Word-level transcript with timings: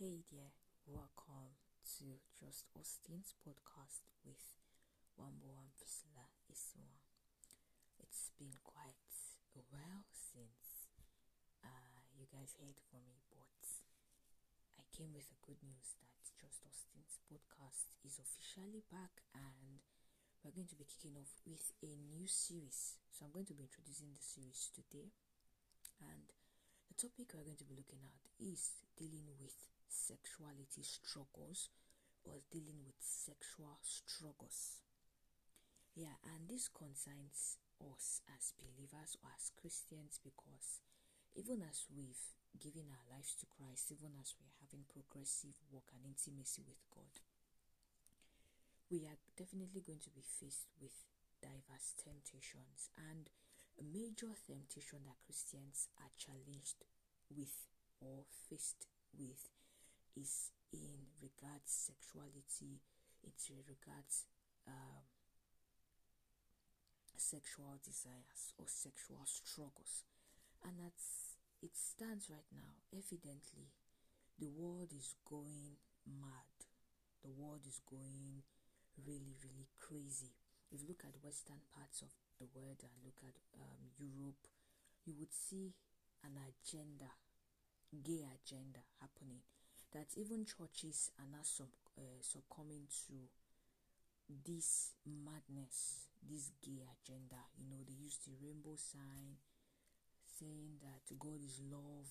Hey 0.00 0.24
there, 0.32 0.56
welcome 0.88 1.60
to 2.00 2.24
Just 2.32 2.72
Austin's 2.72 3.36
podcast 3.44 4.00
with 4.24 4.40
Wambo 5.12 5.76
Priscilla 5.76 6.24
Eziwan. 6.48 7.04
It's 8.00 8.32
been 8.40 8.56
quite 8.64 8.96
a 9.52 9.60
while 9.68 10.08
since 10.08 10.88
uh, 11.60 12.00
you 12.16 12.24
guys 12.32 12.56
heard 12.56 12.80
from 12.88 13.04
me, 13.12 13.20
but 13.28 13.60
I 14.80 14.88
came 14.88 15.12
with 15.12 15.28
a 15.28 15.44
good 15.44 15.60
news 15.60 15.92
that 16.00 16.32
Just 16.32 16.64
Austin's 16.64 17.20
podcast 17.28 17.92
is 18.00 18.16
officially 18.16 18.80
back 18.88 19.20
and 19.36 19.84
we're 20.40 20.56
going 20.56 20.72
to 20.72 20.80
be 20.80 20.88
kicking 20.88 21.20
off 21.20 21.36
with 21.44 21.76
a 21.84 22.00
new 22.08 22.24
series. 22.24 22.96
So 23.12 23.28
I'm 23.28 23.36
going 23.36 23.52
to 23.52 23.58
be 23.60 23.68
introducing 23.68 24.16
the 24.16 24.24
series 24.24 24.72
today 24.72 25.12
and 26.00 26.32
the 26.88 26.96
topic 26.96 27.36
we're 27.36 27.44
going 27.44 27.60
to 27.60 27.68
be 27.68 27.76
looking 27.76 28.00
at 28.00 28.24
is 28.40 28.80
dealing 28.96 29.28
with 29.36 29.52
sexuality 29.90 30.82
struggles 30.82 31.68
or 32.24 32.40
dealing 32.50 32.80
with 32.86 32.98
sexual 33.00 33.78
struggles. 33.82 34.80
Yeah, 35.94 36.16
and 36.22 36.48
this 36.48 36.70
concerns 36.70 37.58
us 37.82 38.22
as 38.30 38.54
believers 38.56 39.16
or 39.24 39.34
as 39.34 39.50
Christians 39.56 40.20
because 40.22 40.80
even 41.34 41.62
as 41.64 41.86
we've 41.90 42.24
given 42.58 42.90
our 42.90 43.06
lives 43.10 43.34
to 43.40 43.46
Christ, 43.46 43.90
even 43.90 44.14
as 44.18 44.34
we're 44.38 44.58
having 44.62 44.86
progressive 44.86 45.58
work 45.70 45.90
and 45.94 46.02
intimacy 46.06 46.62
with 46.66 46.82
God, 46.90 47.22
we 48.90 49.06
are 49.06 49.18
definitely 49.38 49.82
going 49.82 50.02
to 50.02 50.10
be 50.14 50.22
faced 50.22 50.70
with 50.82 51.06
diverse 51.40 51.94
temptations 51.96 52.90
and 52.98 53.30
a 53.78 53.84
major 53.86 54.34
temptation 54.44 55.06
that 55.06 55.22
Christians 55.24 55.88
are 55.96 56.12
challenged 56.18 56.84
with 57.32 57.70
or 58.02 58.26
faced 58.50 58.90
with 59.16 59.48
is 60.16 60.50
in 60.72 61.10
regards 61.20 61.70
sexuality, 61.90 62.80
it's 63.22 63.50
in 63.50 63.60
regards 63.66 64.26
um, 64.66 65.04
sexual 67.16 67.78
desires 67.84 68.54
or 68.58 68.66
sexual 68.66 69.22
struggles. 69.26 70.04
And 70.64 70.78
that's 70.78 71.36
it 71.62 71.76
stands 71.76 72.32
right 72.32 72.48
now. 72.52 72.80
Evidently, 72.92 73.68
the 74.40 74.48
world 74.48 74.92
is 74.96 75.14
going 75.28 75.76
mad. 76.08 76.56
The 77.20 77.28
world 77.28 77.68
is 77.68 77.80
going 77.84 78.40
really, 78.96 79.36
really 79.44 79.68
crazy. 79.76 80.32
If 80.72 80.80
you 80.80 80.88
look 80.88 81.04
at 81.04 81.20
western 81.20 81.60
parts 81.76 82.00
of 82.00 82.08
the 82.40 82.48
world 82.56 82.80
and 82.80 82.92
look 83.04 83.20
at 83.20 83.36
um, 83.60 83.92
Europe, 84.00 84.48
you 85.04 85.12
would 85.20 85.34
see 85.34 85.76
an 86.24 86.40
agenda, 86.40 87.12
gay 87.92 88.24
agenda 88.24 88.80
happening 89.00 89.44
that 89.92 90.06
even 90.16 90.44
churches 90.46 91.10
are 91.18 91.26
now 91.30 91.42
sub, 91.42 91.68
uh, 91.98 92.20
succumbing 92.20 92.86
to 93.06 93.26
this 94.46 94.94
madness, 95.04 96.06
this 96.22 96.50
gay 96.62 96.86
agenda. 96.86 97.42
You 97.58 97.66
know, 97.70 97.82
they 97.82 97.98
use 97.98 98.18
the 98.22 98.34
rainbow 98.38 98.78
sign 98.78 99.42
saying 100.38 100.78
that 100.80 101.02
God 101.18 101.42
is 101.42 101.60
love, 101.66 102.08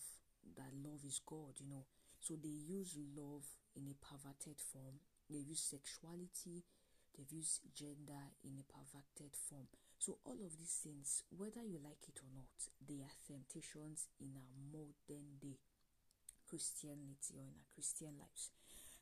that 0.58 0.72
love 0.84 1.02
is 1.08 1.22
God, 1.26 1.56
you 1.60 1.70
know. 1.70 1.86
So 2.20 2.36
they 2.36 2.52
use 2.52 3.00
love 3.16 3.48
in 3.76 3.88
a 3.88 3.96
perverted 3.96 4.60
form, 4.60 5.00
they 5.30 5.40
use 5.40 5.64
sexuality, 5.64 6.68
they 7.16 7.24
use 7.32 7.64
gender 7.72 8.36
in 8.44 8.60
a 8.60 8.66
perverted 8.68 9.32
form. 9.32 9.72
So 10.00 10.20
all 10.26 10.40
of 10.44 10.60
these 10.60 10.80
things, 10.84 11.24
whether 11.32 11.64
you 11.64 11.80
like 11.80 12.04
it 12.08 12.20
or 12.20 12.32
not, 12.36 12.52
they 12.84 13.00
are 13.00 13.20
temptations 13.24 14.08
in 14.20 14.36
our 14.36 14.56
modern 14.68 15.40
day 15.40 15.60
Christianity 16.50 17.38
or 17.38 17.46
in 17.46 17.54
our 17.54 17.70
Christian 17.78 18.18
lives. 18.18 18.50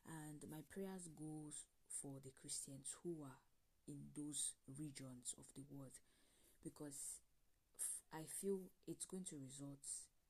And 0.04 0.44
my 0.52 0.60
prayers 0.68 1.08
goes 1.16 1.64
for 1.88 2.20
the 2.20 2.32
Christians 2.36 2.92
who 3.02 3.24
are 3.24 3.40
in 3.88 4.12
those 4.12 4.52
regions 4.68 5.32
of 5.40 5.48
the 5.56 5.64
world 5.72 5.96
because 6.62 7.24
I 8.12 8.28
feel 8.28 8.68
it's 8.86 9.08
going 9.08 9.24
to 9.32 9.40
result 9.40 9.84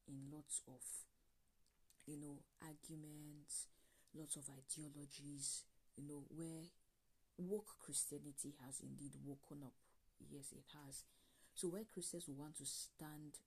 in 0.07 0.31
lots 0.31 0.63
of 0.67 0.83
you 2.07 2.17
know 2.17 2.39
arguments, 2.63 3.67
lots 4.15 4.37
of 4.37 4.47
ideologies, 4.47 5.67
you 5.99 6.07
know, 6.07 6.25
where 6.31 6.71
woke 7.39 7.79
Christianity 7.79 8.55
has 8.65 8.81
indeed 8.81 9.15
woken 9.25 9.63
up. 9.67 9.75
Yes, 10.31 10.51
it 10.53 10.67
has. 10.75 11.05
So 11.55 11.69
where 11.69 11.85
Christians 11.85 12.27
want 12.29 12.57
to 12.59 12.67
stand 12.67 13.39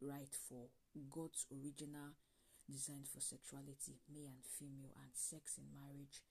right 0.00 0.34
for 0.48 0.70
God's 1.10 1.46
original 1.50 2.18
designed 2.68 3.08
for 3.08 3.20
sexuality, 3.20 4.00
male 4.08 4.30
and 4.30 4.44
female, 4.44 4.94
and 5.00 5.12
sex 5.14 5.58
in 5.58 5.70
marriage, 5.72 6.22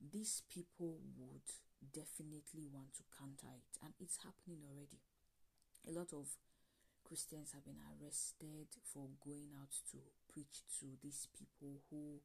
these 0.00 0.42
people 0.48 1.00
would 1.18 1.46
definitely 1.92 2.66
want 2.70 2.94
to 2.94 3.04
counter 3.10 3.50
it, 3.50 3.78
and 3.82 3.92
it's 3.98 4.22
happening 4.22 4.62
already. 4.62 5.02
A 5.86 5.92
lot 5.92 6.12
of 6.14 6.38
Christians 7.04 7.52
have 7.56 7.64
been 7.64 7.80
arrested 7.80 8.68
for 8.84 9.08
going 9.24 9.56
out 9.56 9.72
to 9.90 9.98
preach 10.28 10.60
to 10.78 11.00
these 11.00 11.26
people 11.32 11.80
who 11.88 12.20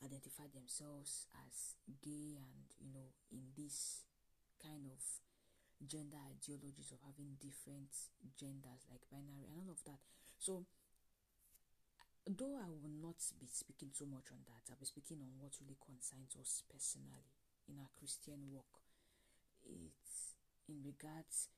identify 0.00 0.48
themselves 0.50 1.28
as 1.46 1.76
gay 2.02 2.34
and 2.40 2.66
you 2.80 2.90
know 2.90 3.14
in 3.30 3.54
this 3.54 4.02
kind 4.58 4.88
of 4.90 4.98
gender 5.86 6.18
ideologies 6.26 6.90
of 6.90 6.98
having 7.06 7.38
different 7.38 7.90
genders 8.34 8.82
like 8.90 9.02
binary 9.10 9.46
and 9.46 9.54
all 9.54 9.70
of 9.70 9.82
that 9.84 10.02
so 10.38 10.66
though 12.26 12.54
I 12.58 12.70
will 12.70 12.94
not 13.02 13.18
be 13.40 13.50
speaking 13.50 13.90
so 13.90 14.06
much 14.06 14.30
on 14.30 14.46
that, 14.46 14.70
I'll 14.70 14.78
be 14.78 14.86
speaking 14.86 15.18
on 15.22 15.34
what 15.42 15.58
really 15.58 15.78
concerns 15.82 16.38
us 16.38 16.62
personally 16.70 17.34
in 17.66 17.78
our 17.82 17.90
Christian 17.98 18.50
walk. 18.54 18.82
It's 19.66 20.38
in 20.68 20.82
regards 20.82 21.50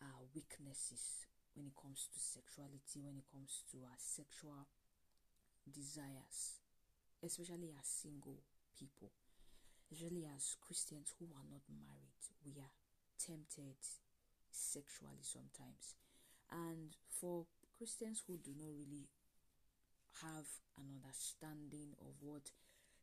our 0.00 0.24
weaknesses 0.36 1.24
when 1.56 1.66
it 1.66 1.76
comes 1.76 2.08
to 2.12 2.18
sexuality, 2.20 3.00
when 3.00 3.16
it 3.16 3.28
comes 3.28 3.64
to 3.72 3.84
our 3.84 4.00
sexual 4.00 4.68
desires, 5.68 6.60
especially 7.24 7.72
as 7.76 7.88
single 7.88 8.44
people, 8.76 9.12
especially 9.88 10.28
as 10.28 10.56
Christians 10.60 11.12
who 11.18 11.32
are 11.32 11.48
not 11.48 11.64
married. 11.68 12.20
We 12.44 12.60
are 12.60 12.76
tempted 13.16 13.80
sexually 14.52 15.24
sometimes. 15.24 15.96
And 16.50 16.96
for 17.08 17.46
Christians 17.76 18.24
who 18.26 18.36
do 18.36 18.52
not 18.56 18.72
really 18.72 19.08
have 20.22 20.46
an 20.78 20.86
understanding 21.00 21.94
of 22.00 22.18
what 22.20 22.50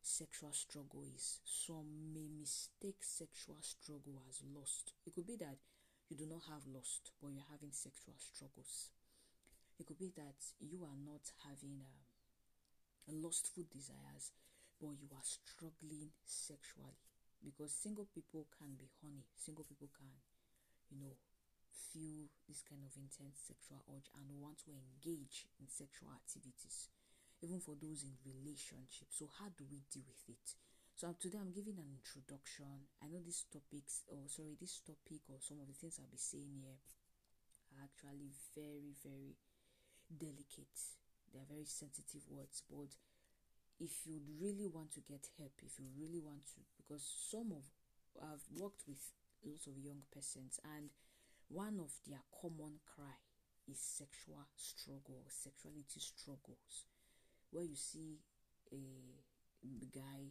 sexual 0.02 0.54
struggle 0.54 1.04
is. 1.04 1.40
Some 1.44 2.14
may 2.14 2.28
mistake 2.30 3.04
sexual 3.04 3.60
struggle 3.62 4.22
as 4.30 4.44
lust. 4.44 4.94
It 5.06 5.14
could 5.14 5.28
be 5.28 5.36
that 5.38 5.60
you 6.10 6.16
do 6.16 6.26
not 6.26 6.48
have 6.48 6.64
lust, 6.68 7.12
but 7.22 7.36
you're 7.36 7.52
having 7.52 7.72
sexual 7.76 8.16
struggles. 8.16 8.92
It 9.80 9.86
could 9.86 10.00
be 10.00 10.12
that 10.16 10.40
you 10.60 10.84
are 10.88 10.98
not 10.98 11.28
having 11.44 11.84
um, 11.84 13.22
lustful 13.22 13.68
desires, 13.68 14.32
but 14.80 14.96
you 14.98 15.12
are 15.12 15.28
struggling 15.28 16.16
sexually. 16.26 16.98
Because 17.44 17.70
single 17.76 18.10
people 18.10 18.48
can 18.58 18.74
be 18.80 18.90
horny, 19.04 19.28
single 19.38 19.66
people 19.68 19.90
can, 19.94 20.10
you 20.90 20.98
know, 20.98 21.14
feel 21.94 22.32
this 22.50 22.66
kind 22.66 22.82
of 22.82 22.96
intense 22.98 23.38
sexual 23.46 23.86
urge 23.94 24.10
and 24.18 24.42
want 24.42 24.58
to 24.66 24.74
engage 24.74 25.46
in 25.62 25.70
sexual 25.70 26.10
activities 26.10 26.90
even 27.42 27.60
for 27.62 27.78
those 27.78 28.02
in 28.02 28.18
relationships. 28.26 29.18
So 29.18 29.30
how 29.38 29.54
do 29.54 29.64
we 29.70 29.86
deal 29.94 30.06
with 30.10 30.26
it? 30.30 30.48
So 30.98 31.14
today 31.22 31.38
I'm 31.38 31.54
giving 31.54 31.78
an 31.78 31.94
introduction. 31.94 32.90
I 32.98 33.06
know 33.06 33.22
these 33.22 33.46
topics, 33.54 34.02
or 34.10 34.26
oh, 34.26 34.28
sorry, 34.28 34.58
this 34.58 34.82
topic 34.82 35.22
or 35.30 35.38
some 35.38 35.62
of 35.62 35.70
the 35.70 35.78
things 35.78 36.02
I'll 36.02 36.10
be 36.10 36.18
saying 36.18 36.58
here 36.58 36.82
are 37.78 37.86
actually 37.86 38.34
very, 38.58 38.98
very 39.06 39.38
delicate. 40.10 40.78
They 41.30 41.38
are 41.38 41.50
very 41.50 41.70
sensitive 41.70 42.26
words, 42.26 42.66
but 42.66 42.90
if 43.78 43.94
you 44.10 44.18
really 44.42 44.66
want 44.66 44.90
to 44.98 45.06
get 45.06 45.30
help, 45.38 45.54
if 45.62 45.78
you 45.78 45.86
really 45.94 46.18
want 46.18 46.50
to, 46.58 46.66
because 46.82 47.06
some 47.06 47.54
of 47.54 47.62
I've 48.18 48.42
worked 48.58 48.82
with 48.90 49.14
lots 49.46 49.70
of 49.70 49.78
young 49.78 50.02
persons, 50.10 50.58
and 50.66 50.90
one 51.54 51.78
of 51.78 51.94
their 52.10 52.26
common 52.34 52.82
cry 52.90 53.22
is 53.70 53.78
sexual 53.78 54.50
struggle, 54.58 55.22
sexuality 55.30 56.02
struggles 56.02 56.90
where 57.58 57.66
you 57.66 57.74
see 57.74 58.22
a 58.70 59.90
guy 59.90 60.30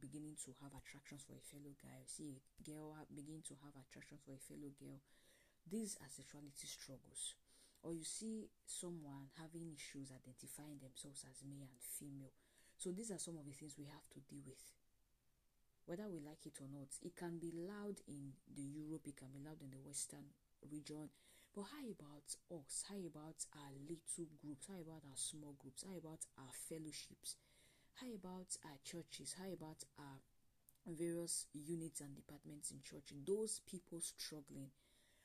beginning 0.00 0.40
to 0.40 0.56
have 0.64 0.72
attractions 0.72 1.20
for 1.20 1.36
a 1.36 1.44
fellow 1.44 1.76
guy, 1.76 2.00
see 2.08 2.32
a 2.32 2.64
girl 2.64 2.96
begin 3.12 3.44
to 3.44 3.52
have 3.60 3.76
attractions 3.76 4.24
for 4.24 4.32
a 4.32 4.40
fellow 4.40 4.72
girl. 4.80 5.04
These 5.68 6.00
are 6.00 6.08
sexuality 6.08 6.64
struggles. 6.64 7.36
Or 7.84 7.92
you 7.92 8.08
see 8.08 8.48
someone 8.64 9.28
having 9.36 9.68
issues 9.68 10.08
identifying 10.08 10.80
themselves 10.80 11.28
as 11.28 11.44
male 11.44 11.68
and 11.68 11.84
female. 11.84 12.32
So 12.80 12.88
these 12.88 13.12
are 13.12 13.20
some 13.20 13.36
of 13.36 13.44
the 13.44 13.52
things 13.52 13.76
we 13.76 13.92
have 13.92 14.08
to 14.16 14.24
deal 14.24 14.48
with. 14.48 14.64
Whether 15.84 16.08
we 16.08 16.24
like 16.24 16.48
it 16.48 16.56
or 16.64 16.72
not, 16.72 16.88
it 17.04 17.20
can 17.20 17.36
be 17.36 17.52
loud 17.52 18.00
in 18.08 18.32
the 18.48 18.64
Europe, 18.64 19.04
it 19.04 19.20
can 19.20 19.28
be 19.28 19.44
loud 19.44 19.60
in 19.60 19.76
the 19.76 19.84
Western 19.84 20.32
region, 20.72 21.12
but 21.58 21.74
how 21.74 21.90
about 21.90 22.30
us? 22.54 22.86
How 22.86 23.02
about 23.02 23.42
our 23.58 23.74
little 23.82 24.30
groups? 24.38 24.70
How 24.70 24.78
about 24.78 25.02
our 25.02 25.18
small 25.18 25.58
groups? 25.58 25.82
How 25.82 25.98
about 25.98 26.22
our 26.38 26.54
fellowships? 26.54 27.34
How 27.98 28.14
about 28.14 28.54
our 28.62 28.78
churches? 28.86 29.34
How 29.34 29.50
about 29.50 29.82
our 29.98 30.22
various 30.86 31.50
units 31.50 31.98
and 31.98 32.14
departments 32.14 32.70
in 32.70 32.78
church? 32.86 33.10
Those 33.26 33.58
people 33.66 33.98
struggling, 33.98 34.70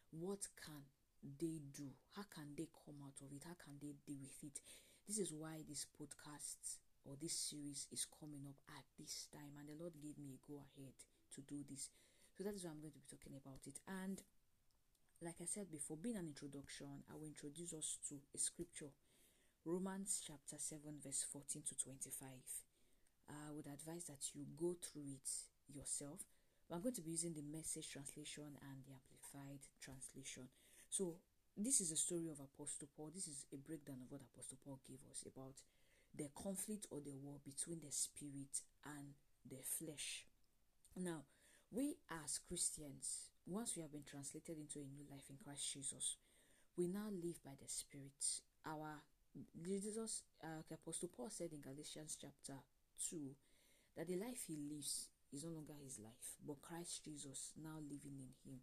what 0.09 0.41
can 0.57 0.89
they 1.21 1.61
do? 1.69 1.93
How 2.17 2.25
can 2.25 2.57
they 2.57 2.65
come 2.81 2.97
out 3.05 3.21
of 3.21 3.29
it? 3.29 3.45
How 3.45 3.53
can 3.53 3.77
they 3.77 3.93
deal 4.01 4.25
with 4.25 4.41
it? 4.41 4.57
This 5.05 5.21
is 5.21 5.29
why 5.29 5.61
this 5.69 5.85
podcast 5.85 6.81
or 7.05 7.13
this 7.13 7.37
series 7.37 7.85
is 7.93 8.09
coming 8.09 8.49
up 8.49 8.57
at 8.73 8.89
this 8.97 9.29
time, 9.29 9.53
and 9.61 9.69
the 9.69 9.77
Lord 9.77 9.93
gave 10.01 10.17
me 10.17 10.33
a 10.33 10.41
go 10.41 10.57
ahead 10.57 10.97
to 11.37 11.45
do 11.45 11.61
this. 11.69 11.93
So 12.33 12.41
that 12.41 12.57
is 12.57 12.65
why 12.65 12.73
I'm 12.73 12.81
going 12.81 12.97
to 12.97 12.97
be 12.97 13.05
talking 13.05 13.37
about 13.37 13.61
it. 13.69 13.77
And 13.85 14.17
like 15.23 15.39
I 15.41 15.45
said 15.45 15.71
before, 15.71 15.95
being 15.95 16.17
an 16.17 16.27
introduction, 16.27 17.07
I 17.09 17.15
will 17.15 17.27
introduce 17.27 17.71
us 17.73 17.97
to 18.09 18.15
a 18.35 18.37
scripture 18.37 18.91
Romans 19.63 20.19
chapter 20.19 20.59
7, 20.59 20.99
verse 20.99 21.23
14 21.31 21.63
to 21.63 21.75
25. 21.79 22.27
I 23.31 23.55
would 23.55 23.67
advise 23.67 24.03
that 24.11 24.19
you 24.35 24.43
go 24.59 24.75
through 24.75 25.07
it 25.15 25.29
yourself. 25.71 26.19
I'm 26.67 26.81
going 26.81 26.95
to 26.95 27.01
be 27.01 27.11
using 27.11 27.31
the 27.31 27.47
message 27.47 27.87
translation 27.87 28.51
and 28.59 28.83
the 28.83 28.91
amplified 28.91 29.63
translation. 29.79 30.51
So, 30.89 31.15
this 31.55 31.79
is 31.79 31.91
a 31.91 31.95
story 31.95 32.27
of 32.27 32.43
Apostle 32.43 32.89
Paul. 32.97 33.11
This 33.15 33.27
is 33.27 33.45
a 33.53 33.57
breakdown 33.57 34.03
of 34.03 34.11
what 34.11 34.21
Apostle 34.33 34.57
Paul 34.65 34.79
gave 34.83 34.99
us 35.09 35.23
about 35.23 35.55
the 36.17 36.27
conflict 36.35 36.87
or 36.91 36.99
the 36.99 37.15
war 37.15 37.39
between 37.45 37.79
the 37.79 37.91
spirit 37.91 38.59
and 38.83 39.15
the 39.47 39.63
flesh. 39.63 40.25
Now, 40.97 41.23
we 41.73 41.97
as 42.23 42.39
Christians, 42.47 43.33
once 43.47 43.75
we 43.75 43.81
have 43.81 43.91
been 43.91 44.05
translated 44.05 44.57
into 44.57 44.79
a 44.79 44.87
new 44.93 45.03
life 45.09 45.25
in 45.29 45.37
Christ 45.43 45.73
Jesus, 45.73 46.17
we 46.77 46.87
now 46.87 47.09
live 47.09 47.41
by 47.43 47.57
the 47.57 47.67
Spirit. 47.67 48.21
Our 48.65 49.01
Jesus, 49.65 50.21
uh, 50.43 50.61
Apostle 50.71 51.09
Paul 51.09 51.29
said 51.29 51.49
in 51.51 51.61
Galatians 51.61 52.17
chapter 52.21 52.61
2 53.09 53.17
that 53.97 54.07
the 54.07 54.15
life 54.15 54.45
he 54.47 54.57
lives 54.69 55.09
is 55.33 55.43
no 55.43 55.49
longer 55.49 55.73
his 55.83 55.97
life, 55.97 56.37
but 56.45 56.61
Christ 56.61 57.03
Jesus 57.03 57.51
now 57.57 57.81
living 57.81 58.21
in 58.21 58.29
him. 58.45 58.59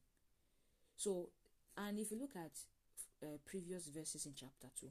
So, 0.97 1.31
and 1.77 1.99
if 1.99 2.13
you 2.13 2.21
look 2.21 2.37
at 2.37 2.55
uh, 3.27 3.39
previous 3.45 3.89
verses 3.89 4.27
in 4.27 4.33
chapter 4.39 4.71
2, 4.79 4.87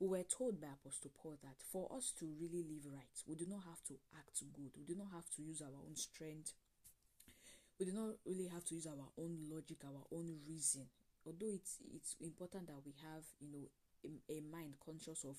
we 0.00 0.08
were 0.08 0.24
told 0.24 0.60
by 0.60 0.68
Apostle 0.68 1.12
Paul 1.16 1.36
that 1.42 1.56
for 1.72 1.88
us 1.96 2.12
to 2.20 2.28
really 2.40 2.64
live 2.68 2.92
right, 2.92 3.16
we 3.26 3.36
do 3.36 3.46
not 3.48 3.64
have 3.64 3.82
to 3.88 3.94
act 4.16 4.44
good, 4.52 4.72
we 4.76 4.84
do 4.84 4.98
not 4.98 5.08
have 5.12 5.28
to 5.36 5.42
use 5.42 5.60
our 5.62 5.76
own 5.76 5.96
strength, 5.96 6.52
we 7.80 7.86
do 7.86 7.92
not 7.92 8.12
really 8.26 8.46
have 8.52 8.64
to 8.66 8.74
use 8.74 8.86
our 8.86 9.08
own 9.16 9.38
logic, 9.50 9.78
our 9.84 10.04
own 10.12 10.28
reason. 10.46 10.84
Although 11.24 11.48
it's 11.48 11.78
it's 11.96 12.14
important 12.20 12.66
that 12.66 12.84
we 12.84 12.92
have, 13.02 13.24
you 13.40 13.48
know, 13.50 13.66
a, 14.04 14.36
a 14.36 14.40
mind 14.52 14.74
conscious 14.84 15.24
of 15.24 15.36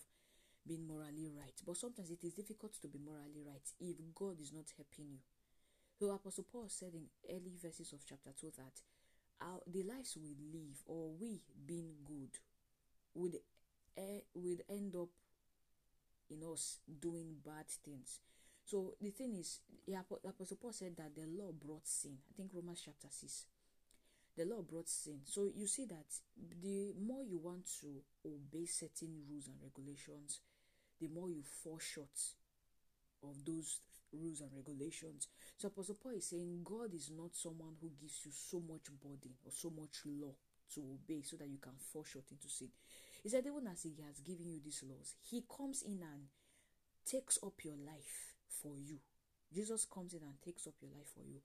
being 0.68 0.88
morally 0.88 1.30
right. 1.38 1.54
But 1.66 1.78
sometimes 1.78 2.10
it 2.10 2.24
is 2.24 2.34
difficult 2.34 2.74
to 2.82 2.88
be 2.88 2.98
morally 2.98 3.46
right 3.46 3.68
if 3.80 3.96
God 4.16 4.42
is 4.42 4.52
not 4.52 4.66
helping 4.76 5.12
you. 5.14 5.20
So 6.00 6.10
Apostle 6.10 6.46
Paul 6.52 6.66
said 6.68 6.94
in 6.96 7.06
early 7.30 7.54
verses 7.62 7.94
of 7.94 8.00
chapter 8.08 8.32
2 8.40 8.52
that 8.58 8.82
our, 9.40 9.60
the 9.68 9.84
lives 9.84 10.18
we 10.20 10.36
live 10.52 10.82
or 10.88 11.12
we 11.20 11.42
being 11.66 11.94
good 12.06 12.40
would, 13.14 13.38
uh, 13.98 14.22
would 14.34 14.64
end 14.68 14.96
up 14.96 15.10
in 16.30 16.42
us 16.44 16.80
doing 17.00 17.36
bad 17.46 17.68
things. 17.86 18.20
So 18.72 18.96
the 19.02 19.10
thing 19.12 19.36
is, 19.36 19.60
Apostle 19.92 20.56
Paul 20.56 20.72
said 20.72 20.96
that 20.96 21.14
the 21.14 21.28
law 21.28 21.52
brought 21.52 21.86
sin. 21.86 22.16
I 22.32 22.34
think 22.38 22.52
Romans 22.54 22.82
chapter 22.86 23.10
6 23.12 23.46
the 24.38 24.46
law 24.46 24.62
brought 24.62 24.88
sin. 24.88 25.20
So 25.26 25.52
you 25.54 25.68
see 25.68 25.84
that 25.88 26.08
the 26.64 26.94
more 27.06 27.22
you 27.22 27.38
want 27.38 27.68
to 27.82 28.02
obey 28.26 28.66
certain 28.66 29.12
rules 29.30 29.48
and 29.48 29.58
regulations, 29.62 30.40
the 31.02 31.10
more 31.10 31.30
you 31.30 31.44
fall 31.44 31.80
short 31.80 32.16
of 33.24 33.44
those 33.46 33.82
rules 34.14 34.40
and 34.40 34.52
regulations. 34.56 35.28
So 35.58 35.68
Apostle 35.68 35.98
Paul 36.02 36.14
is 36.14 36.30
saying 36.30 36.62
God 36.64 36.94
is 36.96 37.12
not 37.12 37.36
someone 37.36 37.76
who 37.82 37.92
gives 38.00 38.22
you 38.24 38.32
so 38.32 38.62
much 38.62 38.88
burden 39.04 39.36
or 39.44 39.52
so 39.52 39.70
much 39.70 40.00
law 40.06 40.32
to 40.76 40.80
obey 40.80 41.24
so 41.24 41.36
that 41.36 41.50
you 41.50 41.60
can 41.60 41.76
fall 41.92 42.06
short 42.06 42.32
into 42.32 42.48
sin. 42.48 42.70
He 43.22 43.28
said, 43.28 43.44
even 43.46 43.68
as 43.68 43.84
he 43.84 43.92
has 44.08 44.22
given 44.22 44.48
you 44.48 44.62
these 44.64 44.82
laws, 44.88 45.16
he 45.30 45.44
comes 45.44 45.82
in 45.82 46.00
and 46.02 46.32
takes 47.06 47.38
up 47.44 47.66
your 47.66 47.76
life 47.76 48.31
for 48.52 48.78
you. 48.78 49.00
Jesus 49.54 49.86
comes 49.86 50.14
in 50.14 50.22
and 50.24 50.42
takes 50.44 50.68
up 50.68 50.74
your 50.82 50.92
life 50.92 51.12
for 51.14 51.24
you 51.24 51.40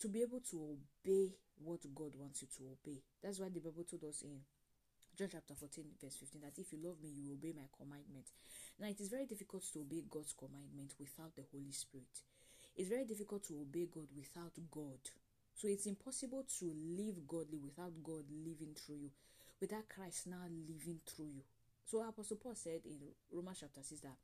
to 0.00 0.08
be 0.08 0.22
able 0.22 0.40
to 0.50 0.78
obey 0.78 1.30
what 1.62 1.80
God 1.94 2.14
wants 2.18 2.42
you 2.42 2.48
to 2.58 2.62
obey. 2.74 2.98
That's 3.22 3.38
why 3.38 3.48
the 3.48 3.60
Bible 3.60 3.84
told 3.84 4.02
us 4.04 4.22
in 4.22 4.40
John 5.16 5.28
chapter 5.30 5.54
14, 5.54 5.84
verse 6.00 6.16
15, 6.16 6.40
that 6.40 6.58
if 6.58 6.72
you 6.72 6.78
love 6.82 6.96
me, 7.02 7.10
you 7.14 7.34
obey 7.34 7.52
my 7.54 7.68
commandment. 7.76 8.32
Now, 8.80 8.88
it 8.88 8.98
is 8.98 9.08
very 9.08 9.26
difficult 9.26 9.62
to 9.72 9.80
obey 9.80 10.02
God's 10.08 10.32
commandment 10.32 10.94
without 10.98 11.36
the 11.36 11.44
Holy 11.52 11.70
Spirit. 11.70 12.10
It's 12.74 12.88
very 12.88 13.04
difficult 13.04 13.44
to 13.48 13.60
obey 13.60 13.86
God 13.86 14.08
without 14.16 14.56
God. 14.70 14.98
So 15.54 15.68
it's 15.68 15.86
impossible 15.86 16.46
to 16.58 16.72
live 16.96 17.28
godly 17.28 17.60
without 17.60 17.92
God 18.02 18.24
living 18.32 18.74
through 18.74 19.06
you, 19.06 19.10
without 19.60 19.86
Christ 19.88 20.26
now 20.26 20.48
living 20.48 20.98
through 21.06 21.28
you. 21.28 21.44
So 21.84 22.02
Apostle 22.02 22.38
Paul 22.42 22.54
said 22.56 22.80
in 22.86 22.98
Romans 23.30 23.58
chapter 23.60 23.82
6 23.84 24.00
that 24.00 24.16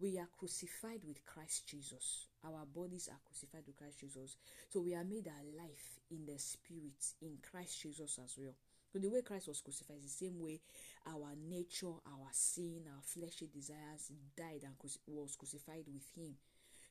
we 0.00 0.18
are 0.18 0.28
crucified 0.38 1.00
with 1.06 1.24
Christ 1.24 1.66
Jesus. 1.68 2.26
Our 2.44 2.66
bodies 2.66 3.08
are 3.10 3.20
crucified 3.24 3.62
with 3.66 3.76
Christ 3.76 4.00
Jesus. 4.00 4.36
So 4.68 4.80
we 4.80 4.94
are 4.94 5.04
made 5.04 5.26
alive 5.26 5.82
in 6.10 6.26
the 6.26 6.38
spirit 6.38 7.00
in 7.22 7.38
Christ 7.50 7.80
Jesus 7.82 8.18
as 8.22 8.36
well. 8.38 8.54
So 8.92 8.98
the 8.98 9.08
way 9.08 9.22
Christ 9.22 9.48
was 9.48 9.60
crucified 9.60 9.98
is 9.98 10.16
the 10.16 10.26
same 10.26 10.38
way 10.40 10.60
our 11.06 11.34
nature, 11.48 11.96
our 12.06 12.28
sin, 12.32 12.82
our 12.86 13.02
fleshly 13.02 13.48
desires 13.52 14.12
died 14.36 14.64
and 14.64 14.74
was 15.06 15.36
crucified 15.36 15.84
with 15.92 16.06
him. 16.14 16.34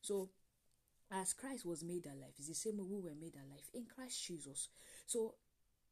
So 0.02 0.30
as 1.12 1.34
Christ 1.34 1.66
was 1.66 1.84
made 1.84 2.06
alive, 2.06 2.34
it's 2.38 2.48
the 2.48 2.56
same 2.56 2.78
way 2.78 2.86
we 2.90 3.00
were 3.00 3.16
made 3.20 3.36
alive 3.36 3.70
in 3.74 3.86
Christ 3.86 4.26
Jesus. 4.26 4.70
So 5.06 5.36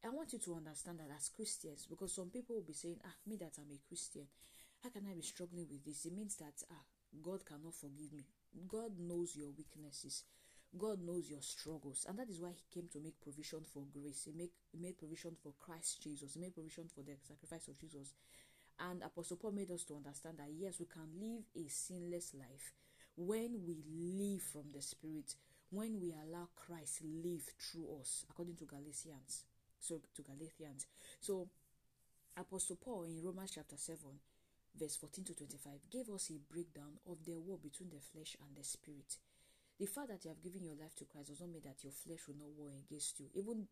I 0.04 0.09
want 0.09 0.33
you 0.33 0.39
to 0.39 0.56
understand 0.56 1.00
that 1.00 1.13
as 1.16 1.30
Christians, 1.30 1.88
because 1.89 2.13
some 2.13 2.30
people 2.30 2.56
will 2.56 2.68
be 2.68 2.74
saying, 2.74 2.98
ah, 3.06 3.16
me 3.27 3.38
that 3.38 3.54
I'm 3.57 3.71
a 3.71 3.80
Christian, 3.88 4.27
how 4.83 4.89
can 4.89 5.06
I 5.09 5.16
be 5.16 5.21
struggling 5.21 5.68
with 5.71 5.86
this? 5.86 6.06
It 6.06 6.13
means 6.13 6.36
that 6.38 6.62
ah, 6.69 6.83
God 7.21 7.45
cannot 7.45 7.75
forgive 7.75 8.13
me. 8.13 8.25
God 8.68 8.92
knows 9.00 9.36
your 9.36 9.50
weaknesses. 9.57 10.24
God 10.77 11.00
knows 11.06 11.30
your 11.30 11.42
struggles, 11.42 12.06
and 12.10 12.18
that 12.18 12.30
is 12.30 12.42
why 12.42 12.50
He 12.50 12.65
came 12.74 12.89
to 12.94 13.00
make 13.00 13.21
provision 13.21 13.62
for 13.62 13.83
grace. 13.94 14.24
He, 14.25 14.33
make, 14.36 14.54
he 14.71 14.80
made 14.80 14.98
provision 14.98 15.36
for 15.42 15.54
Christ 15.60 16.01
Jesus. 16.01 16.33
He 16.33 16.39
made 16.39 16.56
provision 16.56 16.86
for 16.94 17.04
the 17.04 17.13
sacrifice 17.27 17.68
of 17.68 17.77
Jesus. 17.77 18.13
And 18.80 19.04
Apostle 19.04 19.38
Paul 19.38 19.51
made 19.51 19.69
us 19.69 19.83
to 19.86 19.95
understand 19.95 20.38
that 20.39 20.50
yes, 20.57 20.80
we 20.80 20.88
can 20.88 21.06
live 21.21 21.44
a 21.56 21.69
sinless 21.69 22.33
life 22.33 22.74
when 23.16 23.62
we 23.68 23.83
live 23.88 24.42
from 24.42 24.64
the 24.73 24.81
Spirit, 24.81 25.35
when 25.69 25.99
we 26.02 26.11
allow 26.11 26.47
Christ 26.56 26.99
to 26.99 27.06
live 27.06 27.44
through 27.61 27.99
us, 28.02 28.26
according 28.30 28.56
to 28.56 28.66
Galatians. 28.66 29.45
So 29.80 30.02
to 30.16 30.21
Galatians. 30.23 30.88
So 31.19 31.49
Apostle 32.35 32.78
Paul 32.83 33.04
in 33.04 33.21
Romans 33.23 33.52
chapter 33.54 33.78
7 33.78 33.97
verse 34.77 34.95
14 34.97 35.25
to 35.25 35.35
25, 35.35 35.89
gave 35.92 36.09
us 36.09 36.31
a 36.31 36.53
breakdown 36.53 36.99
of 37.09 37.23
the 37.25 37.37
war 37.37 37.57
between 37.61 37.89
the 37.89 38.01
flesh 38.01 38.35
and 38.42 38.56
the 38.57 38.63
spirit. 38.63 39.18
The 39.80 39.85
fact 39.85 40.09
that 40.09 40.23
you 40.23 40.30
have 40.30 40.42
given 40.42 40.63
your 40.63 40.75
life 40.75 40.95
to 40.97 41.06
Christ 41.06 41.30
does 41.30 41.42
not 41.42 41.49
mean 41.49 41.65
that 41.65 41.83
your 41.83 41.94
flesh 41.94 42.27
will 42.27 42.37
not 42.37 42.53
war 42.56 42.71
against 42.77 43.19
you. 43.19 43.27
Even 43.33 43.68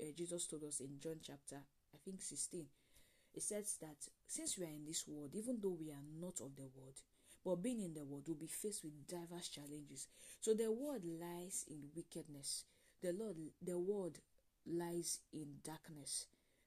uh, 0.00 0.12
Jesus 0.16 0.46
told 0.46 0.64
us 0.64 0.80
in 0.80 0.98
John 1.00 1.20
chapter, 1.22 1.60
I 1.94 1.98
think 2.04 2.20
16, 2.20 2.66
it 3.34 3.42
says 3.42 3.76
that 3.80 3.96
since 4.26 4.58
we 4.58 4.64
are 4.64 4.74
in 4.74 4.84
this 4.84 5.04
world, 5.06 5.30
even 5.34 5.58
though 5.62 5.76
we 5.78 5.90
are 5.90 6.04
not 6.20 6.40
of 6.40 6.56
the 6.56 6.68
world, 6.74 7.00
but 7.44 7.62
being 7.62 7.80
in 7.80 7.94
the 7.94 8.04
world, 8.04 8.24
we'll 8.26 8.36
be 8.36 8.46
faced 8.46 8.84
with 8.84 9.06
diverse 9.08 9.48
challenges. 9.48 10.06
So 10.40 10.54
the 10.54 10.70
world 10.70 11.02
lies 11.04 11.64
in 11.68 11.90
wickedness. 11.94 12.64
The 13.02 13.12
Lord, 13.12 13.36
the 13.60 13.78
world 13.78 14.18
lies 14.66 15.18
in 15.32 15.56
darkness. 15.64 16.26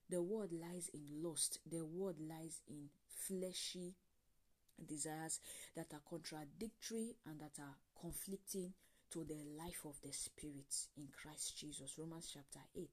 The 0.09 0.21
world 0.21 0.51
lies 0.51 0.89
in 0.93 1.23
lust. 1.23 1.59
The 1.69 1.85
world 1.85 2.17
lies 2.19 2.61
in 2.67 2.89
fleshy 3.07 3.95
desires 4.87 5.39
that 5.75 5.93
are 5.93 6.01
contradictory 6.07 7.15
and 7.25 7.39
that 7.39 7.59
are 7.59 7.75
conflicting 7.99 8.73
to 9.11 9.23
the 9.23 9.37
life 9.57 9.85
of 9.85 9.95
the 10.03 10.11
spirit 10.11 10.75
in 10.97 11.07
Christ 11.21 11.57
Jesus. 11.57 11.95
Romans 11.97 12.29
chapter 12.33 12.59
8. 12.75 12.89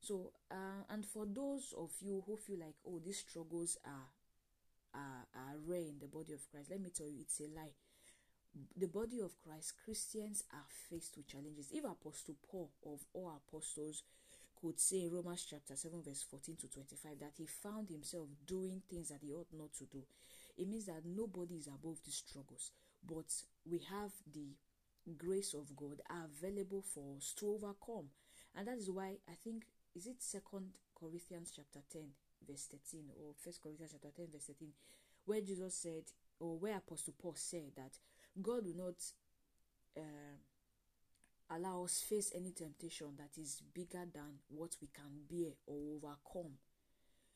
So, 0.00 0.32
uh, 0.50 0.84
and 0.90 1.04
for 1.04 1.26
those 1.26 1.74
of 1.76 1.90
you 2.00 2.22
who 2.26 2.36
feel 2.36 2.60
like, 2.60 2.76
oh, 2.86 3.00
these 3.04 3.18
struggles 3.18 3.76
are, 3.84 5.00
are, 5.00 5.26
are 5.34 5.56
rare 5.66 5.80
in 5.80 5.98
the 6.00 6.06
body 6.06 6.32
of 6.32 6.48
Christ, 6.50 6.70
let 6.70 6.80
me 6.80 6.90
tell 6.94 7.06
you, 7.06 7.20
it's 7.20 7.40
a 7.40 7.44
lie. 7.44 7.74
The 8.76 8.86
body 8.86 9.20
of 9.20 9.36
Christ, 9.42 9.74
Christians 9.84 10.44
are 10.52 10.64
faced 10.88 11.16
with 11.16 11.26
challenges. 11.26 11.68
If 11.72 11.84
Apostle 11.84 12.36
Paul, 12.50 12.70
of 12.86 13.00
all 13.12 13.36
apostles, 13.36 14.02
could 14.60 14.80
say 14.80 15.08
Romans 15.10 15.46
chapter 15.48 15.76
7, 15.76 16.02
verse 16.02 16.24
14 16.30 16.56
to 16.56 16.68
25, 16.68 17.18
that 17.20 17.32
he 17.36 17.46
found 17.46 17.88
himself 17.88 18.28
doing 18.46 18.82
things 18.88 19.08
that 19.08 19.20
he 19.22 19.32
ought 19.32 19.52
not 19.52 19.72
to 19.74 19.84
do. 19.84 20.02
It 20.56 20.68
means 20.68 20.86
that 20.86 21.04
nobody 21.04 21.56
is 21.56 21.66
above 21.66 21.98
the 22.04 22.10
struggles, 22.10 22.70
but 23.06 23.30
we 23.70 23.78
have 23.90 24.12
the 24.32 24.54
grace 25.16 25.54
of 25.54 25.76
God 25.76 26.00
available 26.10 26.82
for 26.82 27.16
us 27.16 27.32
to 27.38 27.48
overcome. 27.48 28.08
And 28.56 28.66
that 28.66 28.78
is 28.78 28.90
why 28.90 29.18
I 29.28 29.34
think 29.42 29.66
is 29.94 30.06
it 30.06 30.22
second 30.22 30.72
Corinthians 30.98 31.52
chapter 31.54 31.80
10, 31.92 32.02
verse 32.46 32.68
13, 32.70 33.04
or 33.22 33.34
first 33.34 33.62
Corinthians 33.62 33.92
chapter 33.92 34.14
10, 34.16 34.26
verse 34.32 34.44
13, 34.46 34.68
where 35.26 35.40
Jesus 35.40 35.74
said, 35.74 36.04
or 36.40 36.58
where 36.58 36.76
Apostle 36.76 37.14
Paul 37.20 37.34
said 37.36 37.72
that 37.76 37.92
God 38.40 38.64
will 38.64 38.76
not 38.76 38.96
uh, 39.96 40.36
allow 41.50 41.84
us 41.84 42.02
face 42.02 42.32
any 42.34 42.50
temptation 42.50 43.08
that 43.18 43.40
is 43.40 43.62
bigger 43.74 44.06
than 44.12 44.40
what 44.48 44.76
we 44.80 44.88
can 44.88 45.22
bear 45.30 45.52
or 45.66 45.96
overcome. 45.96 46.52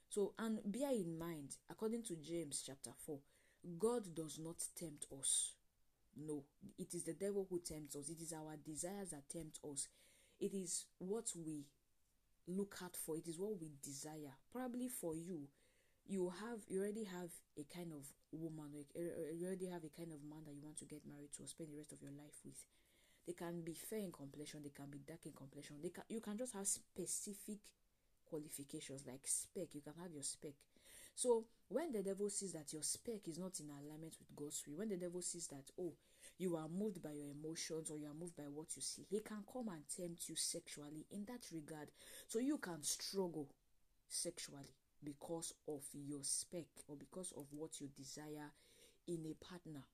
So, 0.08 0.34
and 0.38 0.58
bear 0.64 0.90
in 0.90 1.18
mind, 1.18 1.56
according 1.70 2.02
to 2.04 2.16
James 2.16 2.62
chapter 2.66 2.90
4, 3.06 3.18
God 3.78 4.14
does 4.14 4.38
not 4.38 4.56
tempt 4.76 5.06
us. 5.18 5.54
No, 6.16 6.42
it 6.78 6.92
is 6.94 7.04
the 7.04 7.12
devil 7.14 7.46
who 7.48 7.60
tempts 7.60 7.94
us. 7.94 8.08
It 8.08 8.20
is 8.20 8.32
our 8.32 8.56
desires 8.56 9.10
that 9.10 9.28
tempt 9.28 9.60
us. 9.70 9.86
It 10.40 10.54
is 10.54 10.86
what 10.98 11.30
we 11.36 11.66
look 12.48 12.76
out 12.82 12.96
for. 12.96 13.16
It 13.16 13.28
is 13.28 13.38
what 13.38 13.60
we 13.60 13.70
desire. 13.82 14.34
Probably 14.50 14.88
for 14.88 15.14
you, 15.14 15.46
you 16.06 16.32
have 16.40 16.58
you 16.66 16.80
already 16.80 17.04
have 17.04 17.30
a 17.56 17.64
kind 17.72 17.92
of 17.92 18.04
woman, 18.32 18.84
you 19.38 19.46
already 19.46 19.66
have 19.66 19.84
a 19.84 19.94
kind 19.94 20.10
of 20.12 20.24
man 20.24 20.42
that 20.46 20.54
you 20.54 20.62
want 20.62 20.78
to 20.78 20.84
get 20.84 21.06
married 21.06 21.32
to 21.36 21.44
or 21.44 21.46
spend 21.46 21.70
the 21.70 21.76
rest 21.76 21.92
of 21.92 22.02
your 22.02 22.12
life 22.12 22.34
with. 22.44 22.58
They 23.26 23.34
can 23.34 23.62
be 23.62 23.74
fair 23.74 24.00
in 24.00 24.12
complexion, 24.12 24.62
they 24.62 24.70
can 24.70 24.90
be 24.90 24.98
dark 25.06 25.26
in 25.26 25.32
complexion. 25.32 25.76
They 25.82 25.90
can 25.90 26.04
you 26.08 26.20
can 26.20 26.36
just 26.36 26.54
have 26.54 26.66
specific 26.66 27.58
qualifications 28.24 29.06
like 29.06 29.26
spec. 29.26 29.74
You 29.74 29.80
can 29.80 29.94
have 30.00 30.12
your 30.12 30.22
spec. 30.22 30.52
So 31.14 31.44
when 31.68 31.92
the 31.92 32.02
devil 32.02 32.30
sees 32.30 32.52
that 32.52 32.72
your 32.72 32.82
spec 32.82 33.28
is 33.28 33.38
not 33.38 33.60
in 33.60 33.68
alignment 33.68 34.16
with 34.18 34.34
God's 34.34 34.62
will, 34.66 34.78
when 34.78 34.88
the 34.88 34.96
devil 34.96 35.20
sees 35.20 35.48
that, 35.48 35.70
oh, 35.78 35.92
you 36.38 36.56
are 36.56 36.68
moved 36.68 37.02
by 37.02 37.12
your 37.12 37.28
emotions 37.28 37.90
or 37.90 37.98
you 37.98 38.06
are 38.06 38.14
moved 38.14 38.36
by 38.36 38.44
what 38.44 38.74
you 38.74 38.82
see, 38.82 39.06
he 39.10 39.20
can 39.20 39.44
come 39.52 39.68
and 39.68 39.82
tempt 39.94 40.28
you 40.28 40.36
sexually 40.36 41.04
in 41.10 41.24
that 41.26 41.44
regard. 41.52 41.90
So 42.28 42.38
you 42.38 42.58
can 42.58 42.82
struggle 42.82 43.48
sexually 44.08 44.74
because 45.04 45.52
of 45.68 45.82
your 45.92 46.22
spec 46.22 46.66
or 46.88 46.96
because 46.96 47.32
of 47.36 47.46
what 47.50 47.80
you 47.80 47.88
desire 47.94 48.50
in 49.06 49.26
a 49.26 49.44
partner. 49.44 49.84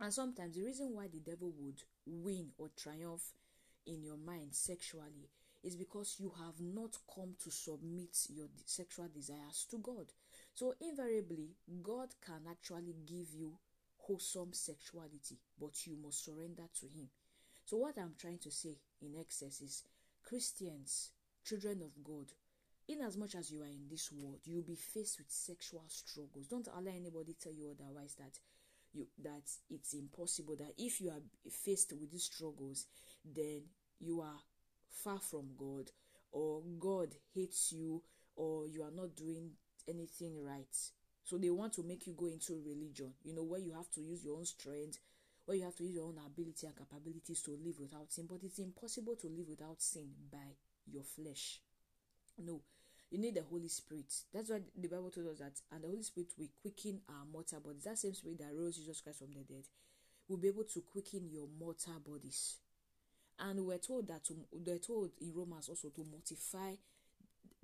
And 0.00 0.12
sometimes 0.12 0.54
the 0.54 0.62
reason 0.62 0.94
why 0.94 1.08
the 1.08 1.18
devil 1.20 1.52
would 1.58 1.82
win 2.06 2.50
or 2.58 2.70
triumph 2.76 3.32
in 3.86 4.02
your 4.02 4.16
mind 4.16 4.54
sexually 4.54 5.28
is 5.64 5.74
because 5.74 6.16
you 6.18 6.32
have 6.38 6.60
not 6.60 6.96
come 7.12 7.34
to 7.42 7.50
submit 7.50 8.16
your 8.30 8.46
sexual 8.64 9.08
desires 9.12 9.66
to 9.70 9.78
God. 9.78 10.12
So, 10.54 10.74
invariably, 10.80 11.50
God 11.82 12.08
can 12.24 12.42
actually 12.48 12.94
give 13.06 13.34
you 13.34 13.58
wholesome 13.98 14.52
sexuality, 14.52 15.38
but 15.60 15.86
you 15.86 15.96
must 16.02 16.24
surrender 16.24 16.64
to 16.80 16.86
Him. 16.86 17.08
So, 17.64 17.78
what 17.78 17.98
I'm 17.98 18.14
trying 18.18 18.38
to 18.38 18.50
say 18.50 18.76
in 19.02 19.14
excess 19.18 19.60
is 19.60 19.82
Christians, 20.22 21.10
children 21.44 21.82
of 21.82 22.04
God, 22.04 22.26
in 22.88 23.02
as 23.02 23.16
much 23.16 23.34
as 23.34 23.50
you 23.50 23.62
are 23.62 23.66
in 23.66 23.88
this 23.90 24.10
world, 24.12 24.40
you'll 24.44 24.62
be 24.62 24.74
faced 24.76 25.18
with 25.18 25.30
sexual 25.30 25.84
struggles. 25.88 26.46
Don't 26.46 26.68
allow 26.68 26.90
anybody 26.90 27.34
tell 27.34 27.52
you 27.52 27.70
otherwise 27.70 28.14
that 28.18 28.38
you 28.92 29.06
that 29.22 29.42
it's 29.70 29.94
impossible 29.94 30.56
that 30.56 30.72
if 30.78 31.00
you 31.00 31.10
are 31.10 31.22
faced 31.50 31.92
with 31.92 32.10
these 32.10 32.24
struggles, 32.24 32.86
then 33.24 33.62
you 34.00 34.20
are 34.20 34.40
far 34.90 35.18
from 35.20 35.50
God 35.56 35.90
or 36.32 36.62
God 36.78 37.14
hates 37.34 37.72
you 37.72 38.02
or 38.36 38.66
you 38.66 38.82
are 38.82 38.90
not 38.94 39.16
doing 39.16 39.50
anything 39.88 40.42
right. 40.42 40.74
So 41.24 41.36
they 41.36 41.50
want 41.50 41.74
to 41.74 41.82
make 41.82 42.06
you 42.06 42.14
go 42.16 42.26
into 42.26 42.62
religion, 42.64 43.12
you 43.22 43.34
know, 43.34 43.42
where 43.42 43.60
you 43.60 43.74
have 43.74 43.90
to 43.92 44.00
use 44.00 44.24
your 44.24 44.38
own 44.38 44.46
strength, 44.46 44.98
where 45.44 45.56
you 45.56 45.64
have 45.64 45.76
to 45.76 45.84
use 45.84 45.94
your 45.94 46.06
own 46.06 46.18
ability 46.24 46.66
and 46.66 46.76
capabilities 46.76 47.42
to 47.42 47.50
live 47.50 47.78
without 47.78 48.12
sin. 48.12 48.26
But 48.28 48.44
it's 48.44 48.58
impossible 48.58 49.16
to 49.16 49.26
live 49.26 49.48
without 49.48 49.82
sin 49.82 50.08
by 50.32 50.56
your 50.90 51.02
flesh. 51.02 51.60
No, 52.38 52.62
you 53.10 53.18
need 53.18 53.34
the 53.34 53.42
Holy 53.42 53.68
Spirit. 53.68 54.12
That's 54.32 54.50
why 54.50 54.60
the 54.76 54.88
Bible 54.88 55.10
told 55.10 55.28
us 55.28 55.38
that, 55.38 55.60
and 55.72 55.82
the 55.82 55.88
Holy 55.88 56.02
Spirit 56.02 56.32
will 56.38 56.50
quicken 56.60 57.00
our 57.08 57.24
mortal 57.32 57.60
bodies. 57.60 57.84
That 57.84 57.98
same 57.98 58.14
spirit 58.14 58.38
that 58.38 58.54
rose 58.54 58.76
Jesus 58.76 59.00
Christ 59.00 59.20
from 59.20 59.32
the 59.32 59.44
dead 59.44 59.64
will 60.28 60.36
be 60.36 60.48
able 60.48 60.64
to 60.64 60.80
quicken 60.92 61.28
your 61.30 61.48
mortal 61.58 62.00
bodies. 62.06 62.56
And 63.40 63.64
we're 63.64 63.78
told 63.78 64.08
that 64.08 64.24
to, 64.24 64.34
we're 64.52 64.78
told 64.78 65.10
in 65.20 65.32
Romans 65.34 65.68
also 65.68 65.88
to 65.88 66.04
mortify 66.10 66.74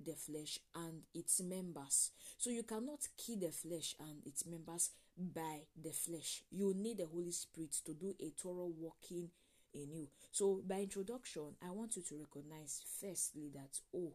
the 0.03 0.13
flesh 0.13 0.59
and 0.75 1.01
its 1.13 1.41
members. 1.41 2.11
So 2.37 2.49
you 2.49 2.63
cannot 2.63 3.07
kill 3.17 3.37
the 3.37 3.51
flesh 3.51 3.95
and 3.99 4.25
its 4.25 4.45
members 4.45 4.91
by 5.17 5.61
the 5.81 5.91
flesh. 5.91 6.43
You 6.51 6.73
need 6.75 6.97
the 6.97 7.07
Holy 7.07 7.31
Spirit 7.31 7.73
to 7.85 7.93
do 7.93 8.15
a 8.19 8.29
thorough 8.29 8.71
working 8.77 9.29
in 9.73 9.91
you. 9.91 10.07
So 10.31 10.61
by 10.67 10.81
introduction, 10.81 11.55
I 11.65 11.71
want 11.71 11.95
you 11.97 12.03
to 12.03 12.15
recognize 12.15 12.81
firstly 12.99 13.49
that 13.53 13.79
oh, 13.95 14.13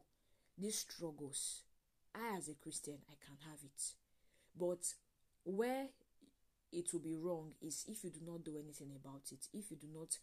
these 0.61 0.79
struggles, 0.79 1.63
I 2.15 2.37
as 2.37 2.49
a 2.49 2.55
Christian, 2.55 2.99
I 3.09 3.15
can 3.25 3.37
have 3.51 3.61
it. 3.65 3.83
But 4.59 4.95
where 5.45 5.87
it 6.73 6.93
will 6.93 7.01
be 7.01 7.15
wrong 7.15 7.53
is 7.63 7.85
if 7.89 8.05
you 8.05 8.11
do 8.11 8.21
not 8.25 8.45
do 8.45 8.57
anything 8.57 8.91
about 8.95 9.23
it, 9.33 9.47
if 9.53 9.71
you 9.71 9.77
do 9.77 9.89
not 9.93 10.19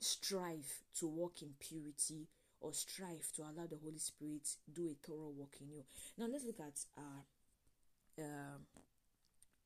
strive 0.00 0.80
to 0.98 1.06
walk 1.06 1.42
in 1.42 1.50
purity 1.60 2.26
or 2.60 2.72
strive 2.72 3.30
to 3.36 3.42
allow 3.42 3.66
the 3.66 3.78
Holy 3.82 3.98
Spirit 3.98 4.48
do 4.72 4.88
a 4.88 5.06
thorough 5.06 5.32
work 5.36 5.56
in 5.60 5.70
you. 5.70 5.84
Now 6.16 6.26
let's 6.30 6.44
look 6.44 6.60
at 6.60 6.78
our 6.96 8.24
um, 8.24 8.60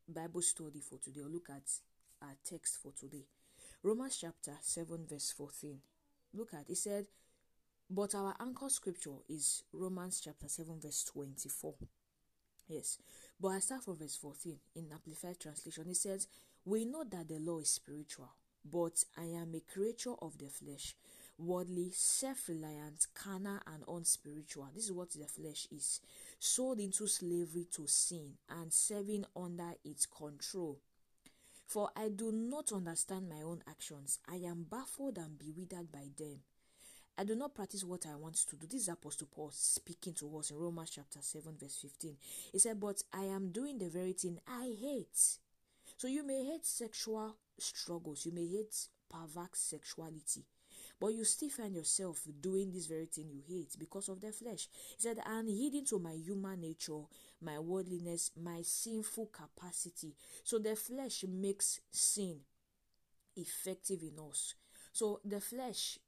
Bible 0.08 0.42
study 0.42 0.80
for 0.80 0.98
today, 0.98 1.20
or 1.20 1.28
look 1.28 1.48
at 1.50 1.68
our 2.22 2.36
text 2.44 2.78
for 2.82 2.92
today. 2.92 3.24
Romans 3.82 4.18
chapter 4.20 4.52
7, 4.60 5.06
verse 5.08 5.32
14. 5.36 5.78
Look 6.34 6.54
at 6.54 6.70
it 6.70 6.76
said, 6.76 7.06
But 7.88 8.16
our 8.16 8.34
anchor 8.40 8.68
scripture 8.68 9.18
is 9.28 9.62
Romans 9.72 10.20
chapter 10.20 10.48
7, 10.48 10.80
verse 10.80 11.04
24. 11.04 11.74
Yes, 12.66 12.98
but 13.40 13.48
I 13.48 13.60
start 13.60 13.84
from 13.84 13.96
verse 13.98 14.16
14 14.16 14.58
in 14.74 14.90
Amplified 14.92 15.38
Translation. 15.38 15.84
It 15.88 15.96
says, 15.96 16.26
We 16.64 16.84
know 16.84 17.04
that 17.04 17.28
the 17.28 17.38
law 17.38 17.60
is 17.60 17.70
spiritual, 17.70 18.32
but 18.68 19.04
I 19.16 19.26
am 19.26 19.54
a 19.54 19.60
creature 19.72 20.14
of 20.20 20.36
the 20.38 20.48
flesh, 20.48 20.96
worldly, 21.38 21.92
self 21.92 22.48
reliant, 22.48 23.06
carnal, 23.14 23.60
and 23.72 23.84
unspiritual. 23.86 24.66
This 24.74 24.86
is 24.86 24.92
what 24.92 25.12
the 25.12 25.28
flesh 25.28 25.68
is 25.70 26.00
sold 26.40 26.80
into 26.80 27.06
slavery 27.06 27.68
to 27.76 27.86
sin 27.86 28.32
and 28.50 28.72
serving 28.72 29.26
under 29.36 29.74
its 29.84 30.06
control. 30.06 30.80
For 31.68 31.90
I 31.96 32.08
do 32.08 32.32
not 32.32 32.72
understand 32.72 33.28
my 33.28 33.42
own 33.42 33.62
actions, 33.68 34.18
I 34.28 34.36
am 34.36 34.66
baffled 34.68 35.18
and 35.18 35.38
bewildered 35.38 35.92
by 35.92 36.08
them. 36.18 36.40
I 37.18 37.24
do 37.24 37.34
not 37.34 37.54
practice 37.54 37.82
what 37.82 38.04
I 38.04 38.14
want 38.14 38.34
to 38.34 38.56
do. 38.56 38.66
This 38.66 38.82
is 38.82 38.88
Apostle 38.88 39.28
Paul 39.34 39.50
speaking 39.50 40.12
to 40.14 40.36
us 40.36 40.50
in 40.50 40.58
Romans 40.58 40.90
chapter 40.90 41.18
7, 41.22 41.54
verse 41.58 41.78
15. 41.80 42.14
He 42.52 42.58
said, 42.58 42.78
But 42.78 43.02
I 43.10 43.22
am 43.24 43.52
doing 43.52 43.78
the 43.78 43.88
very 43.88 44.12
thing 44.12 44.38
I 44.46 44.74
hate. 44.78 45.38
So 45.96 46.08
you 46.08 46.26
may 46.26 46.44
hate 46.44 46.66
sexual 46.66 47.36
struggles, 47.58 48.26
you 48.26 48.32
may 48.32 48.46
hate 48.46 48.76
perverse 49.10 49.48
sexuality, 49.54 50.44
but 51.00 51.14
you 51.14 51.24
still 51.24 51.48
find 51.48 51.74
yourself 51.74 52.20
doing 52.42 52.70
this 52.70 52.84
very 52.84 53.06
thing 53.06 53.30
you 53.30 53.40
hate 53.48 53.74
because 53.78 54.10
of 54.10 54.20
the 54.20 54.30
flesh. 54.30 54.68
He 54.98 55.02
said, 55.02 55.18
I'm 55.24 55.48
hidden 55.48 55.86
to 55.86 55.98
my 55.98 56.12
human 56.12 56.60
nature, 56.60 57.00
my 57.40 57.58
worldliness, 57.58 58.30
my 58.38 58.60
sinful 58.60 59.30
capacity. 59.32 60.14
So 60.44 60.58
the 60.58 60.76
flesh 60.76 61.24
makes 61.26 61.80
sin 61.90 62.40
effective 63.36 64.02
in 64.02 64.18
us. 64.30 64.54
So 64.92 65.20
the 65.24 65.40
flesh 65.40 65.98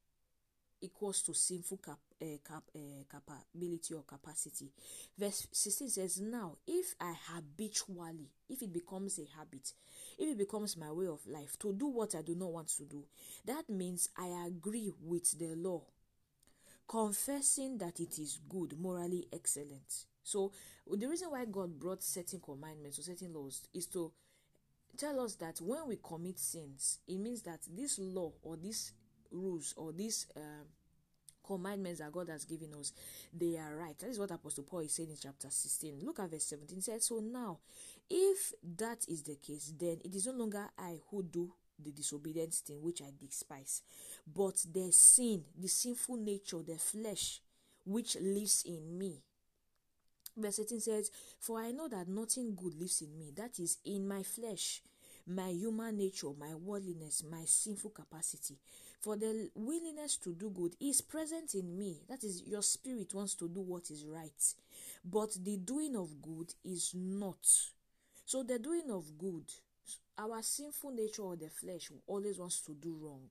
equals 0.81 1.23
to 1.23 1.35
sinful 1.35 1.79
cap, 1.79 1.99
uh, 2.23 2.27
cap, 2.47 2.65
uh, 2.75 3.05
capability 3.11 3.95
or 3.95 4.03
capacity. 4.03 4.71
Verse 5.17 5.47
16 5.53 5.89
says, 5.89 6.21
Now, 6.21 6.57
if 6.67 6.95
I 7.01 7.15
habitually, 7.33 8.31
if 8.49 8.63
it 8.63 8.73
becomes 8.73 9.19
a 9.19 9.27
habit, 9.37 9.73
if 10.19 10.31
it 10.31 10.39
becomes 10.39 10.77
my 10.77 10.91
way 10.93 11.07
of 11.07 11.27
life 11.27 11.59
to 11.61 11.73
do 11.73 11.87
what 11.87 12.15
I 12.15 12.23
do 12.23 12.35
not 12.35 12.53
want 12.53 12.69
to 12.69 12.85
do, 12.85 13.05
that 13.45 13.69
means 13.69 14.09
I 14.17 14.47
agree 14.47 14.93
with 15.03 15.39
the 15.39 15.55
law, 15.57 15.83
confessing 16.87 17.79
that 17.79 18.01
it 18.01 18.19
is 18.19 18.39
good, 18.49 18.79
morally 18.79 19.27
excellent. 19.33 20.05
So, 20.23 20.53
the 20.87 21.07
reason 21.07 21.31
why 21.31 21.45
God 21.47 21.79
brought 21.79 22.03
certain 22.03 22.41
commandments 22.41 22.99
or 22.99 23.03
certain 23.03 23.33
laws 23.33 23.67
is 23.73 23.87
to 23.89 24.13
tell 24.97 25.21
us 25.21 25.37
that 25.37 25.59
when 25.61 25.87
we 25.89 25.99
commit 26.03 26.39
sins, 26.39 26.99
it 27.07 27.19
means 27.19 27.43
that 27.43 27.61
this 27.71 27.99
law 27.99 28.33
or 28.43 28.57
these 28.57 28.93
rules 29.31 29.75
or 29.77 29.93
these 29.93 30.27
uh, 30.37 30.65
commandments 31.47 32.01
that 32.01 32.13
God 32.13 32.29
has 32.29 32.45
given 32.45 32.75
us, 32.75 32.93
they 33.33 33.57
are 33.57 33.77
right. 33.77 33.99
That 33.99 34.11
is 34.11 34.19
what 34.19 34.31
Apostle 34.31 34.65
Paul 34.65 34.81
is 34.81 34.93
saying 34.93 35.11
in 35.11 35.17
chapter 35.21 35.49
16. 35.51 36.01
Look 36.03 36.21
at 36.21 36.31
verse 36.31 36.45
17. 36.45 36.79
It 36.79 36.85
says, 36.85 37.07
So 37.07 37.21
now, 37.21 37.59
if 38.11 38.53
that 38.77 39.05
is 39.09 39.23
the 39.23 39.37
case, 39.37 39.73
then 39.79 39.99
it 40.05 40.15
is 40.15 40.27
no 40.27 40.33
longer 40.33 40.69
I 40.79 40.99
who 41.11 41.23
do 41.23 41.53
the 41.83 41.93
disobedient 41.93 42.55
thing 42.55 42.83
which 42.83 43.03
I 43.03 43.13
despise, 43.19 43.83
but 44.27 44.57
the 44.73 44.91
sin, 44.93 45.45
the 45.57 45.69
sinful 45.69 46.17
nature, 46.17 46.59
the 46.67 46.77
flesh 46.77 47.41
which 47.85 48.17
lives 48.21 48.65
in 48.67 48.99
me. 48.99 49.23
Verse 50.37 50.61
18 50.61 50.81
says, 50.81 51.11
For 51.41 51.61
I 51.61 51.71
know 51.71 51.89
that 51.89 52.09
nothing 52.09 52.55
good 52.55 52.75
lives 52.79 53.01
in 53.03 53.17
me, 53.19 53.33
that 53.37 53.59
is, 53.59 53.79
in 53.85 54.07
my 54.07 54.23
flesh, 54.23 54.83
my 55.27 55.49
human 55.49 55.97
nature, 55.97 56.29
my 56.39 56.55
worldliness, 56.55 57.25
my 57.31 57.45
sinful 57.45 57.91
capacity. 57.91 58.57
For 59.01 59.17
the 59.17 59.51
willingness 59.55 60.17
to 60.19 60.35
do 60.35 60.51
good 60.51 60.75
is 60.81 61.01
present 61.01 61.55
in 61.55 61.79
me. 61.79 62.03
That 62.09 62.25
is, 62.25 62.43
your 62.47 62.63
spirit 62.63 63.15
wants 63.15 63.35
to 63.37 63.49
do 63.49 63.61
what 63.61 63.91
is 63.91 64.05
right. 64.05 64.55
But 65.05 65.37
the 65.43 65.57
doing 65.57 65.95
of 65.97 66.21
good 66.21 66.53
is 66.65 66.93
not. 66.95 67.47
So, 68.27 68.43
the 68.43 68.59
doing 68.59 68.91
of 68.91 69.17
good 69.17 69.45
our 70.19 70.43
sinful 70.43 70.91
nature 70.91 71.23
or 71.23 71.37
the 71.37 71.49
flesh 71.49 71.91
always 72.07 72.39
wants 72.39 72.61
to 72.63 72.75
do 72.75 72.97
wrong. 73.01 73.29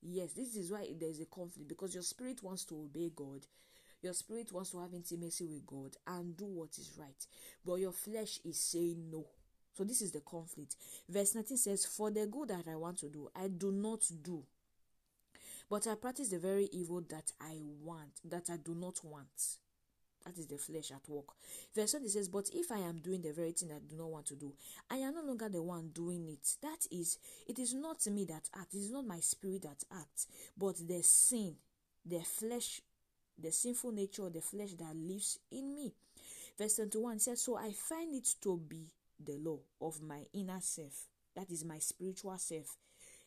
Yes, 0.00 0.32
this 0.32 0.56
is 0.56 0.70
why 0.70 0.86
there's 0.98 1.20
a 1.20 1.26
conflict 1.26 1.68
because 1.68 1.92
your 1.92 2.04
spirit 2.04 2.42
wants 2.42 2.64
to 2.66 2.76
obey 2.76 3.10
God, 3.14 3.40
your 4.00 4.14
spirit 4.14 4.52
wants 4.52 4.70
to 4.70 4.80
have 4.80 4.94
intimacy 4.94 5.44
with 5.44 5.66
God 5.66 5.96
and 6.06 6.36
do 6.36 6.46
what 6.46 6.78
is 6.78 6.92
right, 6.98 7.26
but 7.66 7.74
your 7.74 7.92
flesh 7.92 8.38
is 8.44 8.58
saying 8.58 9.10
no. 9.10 9.26
So, 9.74 9.84
this 9.84 10.02
is 10.02 10.12
the 10.12 10.20
conflict. 10.20 10.76
Verse 11.08 11.34
19 11.34 11.56
says, 11.56 11.84
For 11.84 12.10
the 12.10 12.26
good 12.26 12.48
that 12.48 12.68
I 12.70 12.76
want 12.76 12.98
to 12.98 13.08
do, 13.08 13.28
I 13.34 13.48
do 13.48 13.72
not 13.72 14.00
do, 14.22 14.42
but 15.70 15.86
I 15.86 15.94
practice 15.94 16.28
the 16.28 16.38
very 16.38 16.68
evil 16.72 17.00
that 17.08 17.30
I 17.40 17.58
want, 17.82 18.20
that 18.24 18.50
I 18.50 18.56
do 18.56 18.74
not 18.74 19.00
want. 19.04 19.28
That 20.26 20.36
is 20.36 20.48
the 20.48 20.58
flesh 20.58 20.90
at 20.90 21.08
work. 21.08 21.28
Verse 21.74 21.92
20 21.92 22.08
says, 22.08 22.28
But 22.28 22.50
if 22.52 22.70
I 22.72 22.78
am 22.78 22.98
doing 22.98 23.22
the 23.22 23.32
very 23.32 23.52
thing 23.52 23.70
I 23.72 23.78
do 23.78 23.96
not 23.96 24.10
want 24.10 24.26
to 24.26 24.34
do, 24.34 24.52
I 24.90 24.96
am 24.96 25.14
no 25.14 25.22
longer 25.22 25.48
the 25.48 25.62
one 25.62 25.90
doing 25.94 26.28
it. 26.28 26.56
That 26.60 26.86
is, 26.90 27.18
it 27.46 27.58
is 27.58 27.72
not 27.72 28.04
me 28.08 28.24
that 28.26 28.48
acts, 28.54 28.74
it 28.74 28.78
is 28.78 28.90
not 28.90 29.06
my 29.06 29.20
spirit 29.20 29.62
that 29.62 29.82
acts, 29.96 30.26
but 30.58 30.76
the 30.86 31.02
sin, 31.02 31.54
the 32.04 32.20
flesh, 32.20 32.82
the 33.38 33.52
sinful 33.52 33.92
nature 33.92 34.26
of 34.26 34.34
the 34.34 34.42
flesh 34.42 34.72
that 34.72 34.94
lives 34.94 35.38
in 35.50 35.74
me. 35.74 35.94
Verse 36.58 36.76
21 36.76 37.20
says, 37.20 37.40
So 37.40 37.56
I 37.56 37.72
find 37.72 38.14
it 38.14 38.28
to 38.42 38.58
be 38.58 38.88
the 39.24 39.38
law 39.38 39.60
of 39.80 40.02
my 40.02 40.24
inner 40.34 40.60
self, 40.60 41.06
that 41.36 41.48
is 41.50 41.64
my 41.64 41.78
spiritual 41.78 42.36
self. 42.38 42.76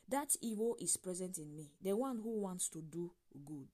That 0.09 0.35
evil 0.41 0.75
is 0.79 0.97
present 0.97 1.37
in 1.37 1.55
me, 1.55 1.71
the 1.81 1.95
one 1.95 2.19
who 2.21 2.39
wants 2.41 2.69
to 2.69 2.81
do 2.81 3.11
good. 3.45 3.67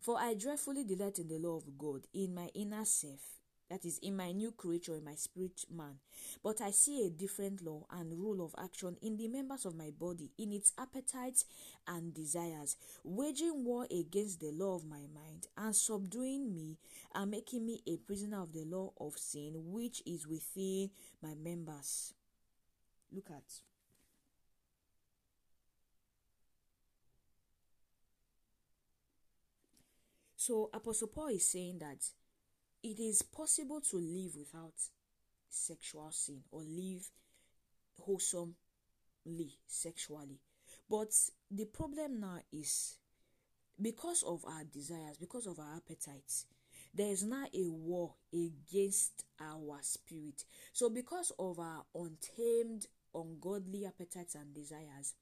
For 0.00 0.18
I 0.18 0.34
dreadfully 0.34 0.84
delight 0.84 1.18
in 1.18 1.28
the 1.28 1.38
law 1.38 1.56
of 1.56 1.76
God 1.76 2.06
in 2.14 2.34
my 2.34 2.48
inner 2.54 2.84
self, 2.84 3.20
that 3.68 3.84
is, 3.84 3.98
in 3.98 4.16
my 4.16 4.30
new 4.30 4.52
creature, 4.52 4.94
in 4.94 5.04
my 5.04 5.16
spirit 5.16 5.64
man. 5.68 5.98
But 6.42 6.60
I 6.60 6.70
see 6.70 7.04
a 7.04 7.10
different 7.10 7.62
law 7.64 7.86
and 7.90 8.12
rule 8.12 8.44
of 8.44 8.54
action 8.62 8.96
in 9.02 9.16
the 9.16 9.26
members 9.26 9.66
of 9.66 9.74
my 9.74 9.90
body, 9.90 10.30
in 10.38 10.52
its 10.52 10.72
appetites 10.78 11.44
and 11.88 12.14
desires, 12.14 12.76
waging 13.02 13.64
war 13.64 13.86
against 13.90 14.38
the 14.40 14.52
law 14.52 14.76
of 14.76 14.84
my 14.84 15.02
mind, 15.12 15.48
and 15.56 15.74
subduing 15.74 16.54
me, 16.54 16.78
and 17.14 17.32
making 17.32 17.66
me 17.66 17.82
a 17.88 17.96
prisoner 17.96 18.42
of 18.42 18.52
the 18.52 18.64
law 18.64 18.92
of 19.00 19.18
sin 19.18 19.54
which 19.72 20.02
is 20.06 20.26
within 20.26 20.90
my 21.20 21.34
members. 21.34 22.14
Look 23.12 23.30
at 23.30 23.60
So 30.46 30.70
Apostle 30.72 31.08
Paul 31.08 31.26
is 31.30 31.50
saying 31.50 31.80
that 31.80 31.98
it 32.80 33.00
is 33.00 33.20
possible 33.20 33.80
to 33.80 33.96
live 33.96 34.36
without 34.36 34.74
sexual 35.48 36.12
sin 36.12 36.42
or 36.52 36.62
live 36.62 37.10
wholesomely 37.98 38.54
sexually. 39.66 40.38
But 40.88 41.08
the 41.50 41.64
problem 41.64 42.20
now 42.20 42.38
is 42.52 42.94
because 43.82 44.22
of 44.22 44.44
our 44.44 44.62
desires, 44.62 45.16
because 45.18 45.48
of 45.48 45.58
our 45.58 45.78
appetites, 45.78 46.46
there 46.94 47.10
is 47.10 47.24
now 47.24 47.46
a 47.52 47.68
war 47.68 48.14
against 48.32 49.24
our 49.40 49.78
spirit. 49.80 50.44
So, 50.72 50.88
because 50.88 51.32
of 51.40 51.58
our 51.58 51.82
untamed, 51.92 52.86
ungodly 53.12 53.84
appetites 53.84 54.36
and 54.36 54.54
desires, 54.54 55.14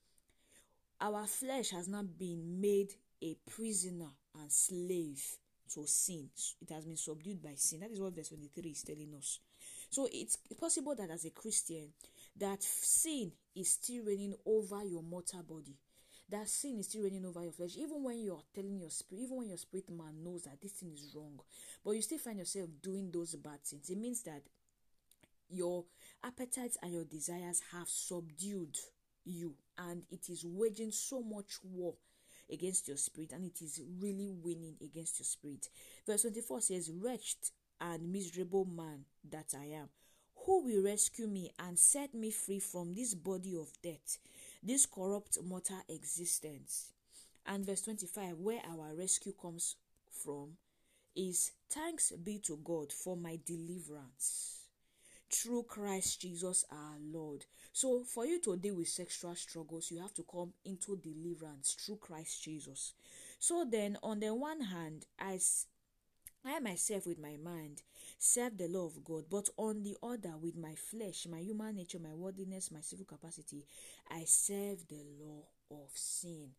our 1.01 1.27
flesh 1.27 1.71
has 1.71 1.89
not 1.89 2.19
been 2.19 2.61
made 2.61 2.93
a 3.25 3.37
prisoner 3.51 4.11
and 4.39 4.53
slave 4.53 5.23
to 5.73 5.87
sin. 5.87 6.29
It 6.61 6.73
has 6.73 6.85
been 6.85 6.97
subdued 6.97 7.43
by 7.43 7.55
sin. 7.57 7.81
That 7.81 7.91
is 7.91 8.01
what 8.01 8.15
verse 8.15 8.29
23 8.29 8.71
is 8.71 8.83
telling 8.83 9.15
us. 9.17 9.41
So 9.91 10.09
it's 10.13 10.37
possible 10.61 10.95
that 10.97 11.11
as 11.11 11.25
a 11.25 11.31
Christian, 11.31 11.89
that 12.37 12.63
sin 12.63 13.33
is 13.57 13.71
still 13.73 14.05
reigning 14.05 14.35
over 14.45 14.85
your 14.85 15.03
mortal 15.03 15.43
body. 15.43 15.77
That 16.29 16.49
sin 16.49 16.79
is 16.79 16.89
still 16.89 17.05
reigning 17.05 17.25
over 17.25 17.43
your 17.43 17.53
flesh, 17.53 17.77
even 17.79 18.03
when 18.03 18.19
you 18.19 18.33
are 18.35 18.43
telling 18.55 18.79
your 18.79 18.91
spirit, 18.91 19.25
even 19.25 19.37
when 19.39 19.49
your 19.49 19.59
spirit 19.59 19.91
man 19.91 20.23
knows 20.23 20.45
that 20.45 20.61
this 20.61 20.73
thing 20.73 20.91
is 20.93 21.13
wrong, 21.15 21.39
but 21.85 21.93
you 21.93 22.03
still 22.03 22.19
find 22.19 22.39
yourself 22.39 22.69
doing 22.83 23.11
those 23.13 23.35
bad 23.37 23.63
things. 23.63 23.91
It 23.91 23.99
means 23.99 24.23
that 24.23 24.43
your 25.51 25.85
appetites 26.25 26.79
and 26.83 26.93
your 26.93 27.05
desires 27.05 27.61
have 27.73 27.89
subdued 27.89 28.77
you, 29.25 29.55
and 29.79 30.03
it 30.11 30.31
is 30.31 30.45
waging 30.47 30.93
so 30.93 31.23
much 31.23 31.59
war 31.63 31.95
against 32.53 32.89
your 32.89 32.97
spirit 32.97 33.33
and 33.33 33.45
it 33.45 33.63
is 33.63 33.81
really 34.01 34.31
winning 34.31 34.77
against 34.83 35.19
your 35.19 35.25
spirit. 35.25 35.69
Verse 36.07 36.23
24 36.23 36.61
says, 36.61 36.91
Wretched 36.91 37.51
and 37.81 38.13
miserable 38.13 38.65
man 38.65 39.05
that 39.31 39.55
I 39.59 39.67
am, 39.67 39.89
who 40.45 40.65
will 40.65 40.85
rescue 40.85 41.27
me 41.27 41.53
and 41.59 41.79
set 41.79 42.15
me 42.15 42.31
free 42.31 42.61
from 42.61 42.95
this 42.95 43.15
body 43.15 43.57
of 43.57 43.71
death, 43.83 44.19
this 44.63 44.87
corrupt 44.87 45.39
mortal 45.43 45.83
existence? 45.89 46.93
And 47.47 47.65
verse 47.67 47.83
25, 47.83 48.39
where 48.39 48.61
our 48.69 48.95
rescue 48.95 49.33
comes 49.41 49.77
from, 50.11 50.53
is 51.15 51.53
thanks 51.71 52.11
be 52.13 52.39
to 52.41 52.59
God 52.65 52.93
for 52.93 53.17
my 53.17 53.39
deliverance 53.47 54.64
through 55.35 55.65
Christ 55.65 56.21
Jesus 56.21 56.65
our 56.71 56.97
Lord. 57.13 57.45
So, 57.73 58.05
for 58.05 58.25
you 58.25 58.41
to 58.43 58.57
deal 58.57 58.77
with 58.77 58.89
sexual 58.89 59.35
struggles, 59.35 59.91
you 59.91 60.01
have 60.01 60.15
to 60.15 60.25
come 60.31 60.53
into 60.65 60.97
deliverance 60.97 61.77
through 61.79 61.97
Christ 61.97 62.43
Jesus. 62.45 62.93
So, 63.39 63.67
then, 63.69 63.99
on 64.03 64.21
the 64.21 64.33
one 64.33 64.61
hand, 64.61 65.07
I, 65.19 65.41
I 66.45 66.61
myself 66.61 67.07
with 67.07 67.19
my 67.19 67.37
mind 67.43 67.83
serve 68.19 68.57
the 68.57 68.69
law 68.69 68.87
of 68.87 69.03
God, 69.05 69.25
but 69.29 69.49
on 69.57 69.83
the 69.83 69.97
other, 70.03 70.35
with 70.41 70.57
my 70.57 70.75
flesh, 70.75 71.27
my 71.31 71.41
human 71.41 71.77
nature, 71.77 71.99
my 71.99 72.15
worldliness, 72.15 72.71
my 72.71 72.81
civil 72.81 73.05
capacity, 73.05 73.67
I 74.11 74.25
serve 74.25 74.87
the 74.89 75.03
law 75.21 75.45
of 75.71 75.91
sin. 75.95 76.51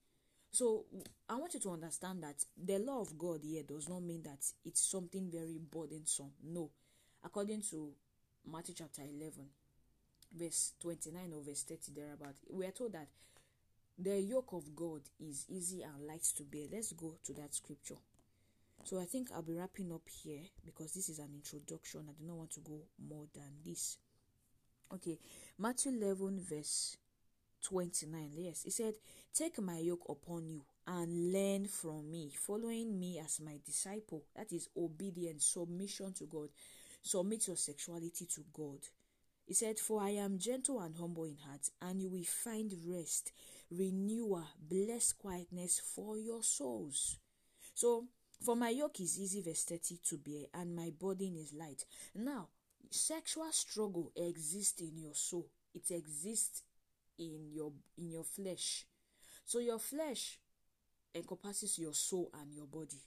So 0.51 0.85
I 1.29 1.35
want 1.35 1.53
you 1.53 1.59
to 1.61 1.71
understand 1.71 2.23
that 2.23 2.43
the 2.61 2.79
law 2.79 3.01
of 3.01 3.17
God 3.17 3.41
here 3.43 3.63
does 3.63 3.89
not 3.89 4.03
mean 4.03 4.23
that 4.23 4.39
it's 4.63 4.89
something 4.89 5.29
very 5.31 5.59
burdensome. 5.59 6.31
No. 6.43 6.71
According 7.23 7.63
to 7.71 7.91
Matthew 8.51 8.75
chapter 8.77 9.01
11, 9.01 9.45
verse 10.37 10.73
29 10.81 11.33
or 11.33 11.41
verse 11.43 11.63
30, 11.63 11.91
thereabout, 11.95 12.35
we 12.49 12.65
are 12.65 12.71
told 12.71 12.93
that 12.93 13.07
the 13.97 14.19
yoke 14.21 14.53
of 14.53 14.75
God 14.75 15.01
is 15.19 15.45
easy 15.49 15.83
and 15.83 16.05
light 16.05 16.23
to 16.37 16.43
bear. 16.43 16.65
Let's 16.71 16.91
go 16.91 17.15
to 17.25 17.33
that 17.33 17.53
scripture. 17.53 17.95
So 18.83 18.99
I 18.99 19.05
think 19.05 19.29
I'll 19.33 19.41
be 19.41 19.53
wrapping 19.53 19.91
up 19.91 20.07
here 20.23 20.41
because 20.63 20.93
this 20.93 21.09
is 21.09 21.19
an 21.19 21.29
introduction. 21.33 22.01
I 22.07 22.13
do 22.19 22.27
not 22.27 22.37
want 22.37 22.51
to 22.51 22.59
go 22.59 22.81
more 23.09 23.25
than 23.33 23.51
this. 23.65 23.97
Okay, 24.93 25.17
Matthew 25.57 25.93
11, 25.93 26.41
verse 26.41 26.97
29. 27.63 28.31
Yes, 28.35 28.63
he 28.63 28.69
said, 28.69 28.93
Take 29.33 29.59
my 29.61 29.79
yoke 29.79 30.05
upon 30.07 30.47
you 30.47 30.61
and 30.87 31.33
learn 31.33 31.65
from 31.65 32.11
me, 32.11 32.31
following 32.35 32.99
me 32.99 33.19
as 33.19 33.41
my 33.43 33.57
disciple. 33.65 34.23
That 34.35 34.53
is 34.53 34.69
obedience, 34.77 35.45
submission 35.45 36.13
to 36.13 36.25
God. 36.25 36.49
Submit 37.05 37.45
your 37.45 37.55
sexuality 37.55 38.25
to 38.25 38.41
God. 38.51 38.79
He 39.45 39.53
said, 39.53 39.77
For 39.77 40.01
I 40.01 40.09
am 40.09 40.39
gentle 40.39 40.79
and 40.79 40.95
humble 40.95 41.25
in 41.25 41.37
heart, 41.37 41.69
and 41.79 42.01
you 42.01 42.09
will 42.09 42.23
find 42.23 42.73
rest, 42.87 43.31
renewal, 43.69 44.47
blessed 44.59 45.19
quietness 45.19 45.79
for 45.79 46.17
your 46.17 46.41
souls. 46.41 47.19
So, 47.75 48.05
for 48.43 48.55
my 48.55 48.69
yoke 48.69 48.99
is 49.01 49.19
easy, 49.19 49.43
verse 49.43 49.65
30 49.65 49.99
to 50.09 50.17
bear, 50.17 50.45
and 50.55 50.75
my 50.75 50.91
burden 50.99 51.35
is 51.37 51.53
light. 51.53 51.85
Now, 52.15 52.47
sexual 52.89 53.51
struggle 53.51 54.11
exists 54.15 54.81
in 54.81 54.97
your 54.97 55.13
soul, 55.13 55.47
it 55.75 55.91
exists 55.91 56.63
in 57.19 57.51
your 57.53 57.71
in 57.99 58.09
your 58.09 58.23
flesh. 58.23 58.83
So 59.45 59.59
your 59.59 59.77
flesh 59.77 60.39
encompasses 61.13 61.77
your 61.77 61.93
soul 61.93 62.31
and 62.41 62.51
your 62.51 62.65
body, 62.65 63.03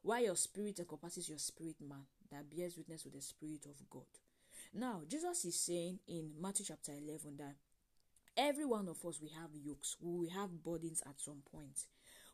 while 0.00 0.22
your 0.22 0.36
spirit 0.36 0.78
encompasses 0.78 1.28
your 1.28 1.38
spirit 1.38 1.76
man 1.86 2.06
that 2.30 2.50
bears 2.54 2.76
witness 2.76 3.04
with 3.04 3.14
the 3.14 3.20
Spirit 3.20 3.66
of 3.66 3.88
God. 3.90 4.02
Now, 4.72 5.02
Jesus 5.08 5.44
is 5.44 5.60
saying 5.60 5.98
in 6.06 6.32
Matthew 6.40 6.66
chapter 6.68 6.92
11 6.92 7.36
that 7.38 7.56
every 8.36 8.64
one 8.64 8.88
of 8.88 9.04
us, 9.04 9.20
we 9.20 9.28
have 9.30 9.50
yokes, 9.54 9.96
we 10.00 10.28
have 10.28 10.62
burdens 10.62 11.02
at 11.06 11.20
some 11.20 11.42
point. 11.50 11.86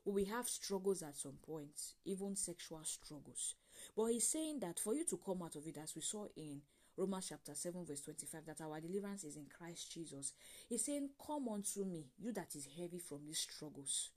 We 0.04 0.24
have 0.26 0.48
struggles 0.48 1.02
at 1.02 1.16
some 1.16 1.38
point, 1.44 1.80
even 2.04 2.36
sexual 2.36 2.84
struggles. 2.84 3.54
But 3.96 4.06
he's 4.06 4.28
saying 4.28 4.60
that 4.60 4.78
for 4.78 4.94
you 4.94 5.04
to 5.06 5.18
come 5.24 5.42
out 5.42 5.56
of 5.56 5.66
it, 5.66 5.78
as 5.82 5.94
we 5.96 6.02
saw 6.02 6.26
in 6.36 6.60
Romans 6.96 7.26
chapter 7.28 7.54
7, 7.54 7.84
verse 7.84 8.02
25, 8.02 8.46
that 8.46 8.60
our 8.60 8.80
deliverance 8.80 9.24
is 9.24 9.36
in 9.36 9.46
Christ 9.46 9.92
Jesus. 9.92 10.32
He's 10.68 10.84
saying, 10.84 11.10
Come 11.26 11.48
unto 11.48 11.84
me, 11.84 12.06
you 12.18 12.32
that 12.32 12.54
is 12.54 12.68
heavy 12.78 12.98
from 12.98 13.26
these 13.26 13.40
struggles. 13.40 14.10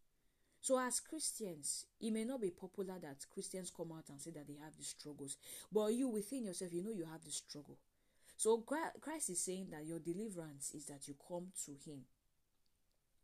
So, 0.61 0.79
as 0.79 0.99
Christians, 0.99 1.85
it 2.01 2.11
may 2.11 2.25
not 2.25 2.41
be 2.41 2.51
popular 2.51 2.99
that 2.99 3.25
Christians 3.33 3.71
come 3.75 3.91
out 3.95 4.09
and 4.09 4.19
say 4.19 4.31
that 4.31 4.47
they 4.47 4.57
have 4.63 4.75
the 4.77 4.83
struggles, 4.83 5.37
but 5.71 5.87
you 5.93 6.09
within 6.09 6.45
yourself, 6.45 6.73
you 6.73 6.83
know 6.83 6.91
you 6.91 7.05
have 7.05 7.23
the 7.23 7.31
struggle. 7.31 7.77
So, 8.35 8.57
Christ 8.57 9.29
is 9.29 9.39
saying 9.39 9.67
that 9.71 9.85
your 9.85 9.99
deliverance 9.99 10.71
is 10.75 10.85
that 10.85 11.07
you 11.07 11.15
come 11.27 11.47
to 11.65 11.71
Him. 11.89 12.01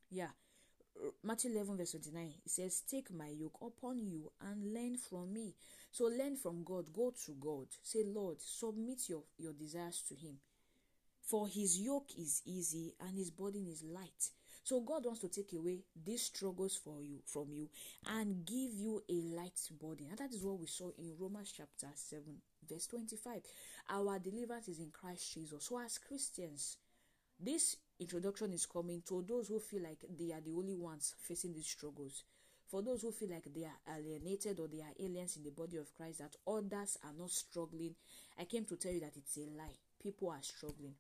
Yeah. 0.10 0.30
Matthew 1.24 1.52
11, 1.52 1.76
verse 1.76 1.92
29, 1.92 2.34
it 2.46 2.52
says, 2.52 2.82
Take 2.90 3.14
my 3.14 3.28
yoke 3.28 3.58
upon 3.62 4.02
you 4.06 4.32
and 4.50 4.74
learn 4.74 4.96
from 4.98 5.34
me. 5.34 5.54
So, 5.92 6.06
learn 6.06 6.38
from 6.38 6.64
God, 6.64 6.86
go 6.94 7.14
to 7.26 7.32
God. 7.34 7.68
Say, 7.84 8.04
Lord, 8.06 8.38
submit 8.40 9.10
your, 9.10 9.24
your 9.38 9.52
desires 9.52 10.02
to 10.08 10.16
Him. 10.16 10.38
For 11.26 11.48
his 11.48 11.80
yoke 11.80 12.12
is 12.20 12.44
easy 12.46 12.94
and 13.02 13.18
his 13.18 13.32
burden 13.32 13.66
is 13.68 13.84
light. 13.84 14.30
So 14.66 14.82
God 14.82 15.06
wants 15.06 15.22
to 15.22 15.30
take 15.30 15.54
away 15.54 15.84
these 16.04 16.24
struggles 16.24 16.76
for 16.76 17.00
you 17.00 17.20
from 17.24 17.52
you 17.52 17.70
and 18.08 18.44
give 18.48 18.74
you 18.74 19.04
a 19.08 19.22
light 19.36 19.60
body. 19.80 20.08
And 20.10 20.18
that 20.18 20.34
is 20.34 20.44
what 20.44 20.60
we 20.60 20.66
saw 20.66 20.90
in 20.98 21.14
Romans 21.20 21.54
chapter 21.56 21.86
7, 21.94 22.24
verse 22.68 22.88
25. 22.88 23.42
Our 23.92 24.18
deliverance 24.18 24.68
is 24.68 24.80
in 24.80 24.90
Christ 24.90 25.36
Jesus. 25.36 25.66
So 25.66 25.80
as 25.80 26.00
Christians, 26.00 26.78
this 27.40 27.78
introduction 28.00 28.54
is 28.54 28.66
coming 28.66 29.04
to 29.08 29.24
those 29.28 29.50
who 29.50 29.60
feel 29.60 29.84
like 29.84 30.04
they 30.18 30.32
are 30.34 30.42
the 30.42 30.56
only 30.58 30.76
ones 30.76 31.14
facing 31.20 31.54
these 31.54 31.68
struggles. 31.68 32.24
For 32.66 32.82
those 32.82 33.04
who 33.04 33.12
feel 33.12 33.30
like 33.30 33.46
they 33.54 33.66
are 33.66 34.00
alienated 34.00 34.60
or 34.60 34.68
they 34.68 34.82
are 34.82 34.96
aliens 35.00 35.38
in 35.38 35.44
the 35.44 35.52
body 35.52 35.78
of 35.78 35.94
Christ, 35.94 36.18
that 36.18 36.36
others 36.48 36.98
are 37.04 37.14
not 37.16 37.30
struggling, 37.30 37.94
I 38.40 38.46
came 38.46 38.66
to 38.66 38.78
tell 38.78 38.94
you 38.94 39.02
that 39.02 39.16
it's 39.16 39.38
a 39.38 39.42
lie. 39.42 39.78
People 40.02 40.32
are 40.32 40.42
struggling. 40.42 40.96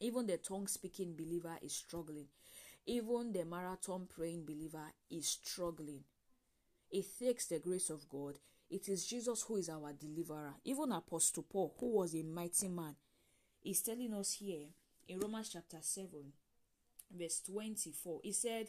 Even 0.00 0.26
the 0.26 0.36
tongue 0.36 0.66
speaking 0.66 1.14
believer 1.16 1.56
is 1.62 1.72
struggling. 1.72 2.26
Even 2.86 3.32
the 3.32 3.44
marathon 3.44 4.06
praying 4.12 4.44
believer 4.44 4.92
is 5.10 5.28
struggling. 5.28 6.00
It 6.90 7.06
takes 7.18 7.46
the 7.46 7.58
grace 7.58 7.90
of 7.90 8.08
God. 8.08 8.38
It 8.68 8.88
is 8.88 9.06
Jesus 9.06 9.42
who 9.42 9.56
is 9.56 9.68
our 9.68 9.92
deliverer. 9.92 10.54
Even 10.64 10.92
Apostle 10.92 11.44
Paul, 11.44 11.74
who 11.78 11.98
was 11.98 12.14
a 12.14 12.22
mighty 12.22 12.68
man, 12.68 12.96
is 13.64 13.82
telling 13.82 14.12
us 14.14 14.32
here 14.32 14.66
in 15.08 15.20
Romans 15.20 15.50
chapter 15.52 15.78
7, 15.80 16.08
verse 17.16 17.40
24. 17.46 18.20
He 18.24 18.32
said, 18.32 18.68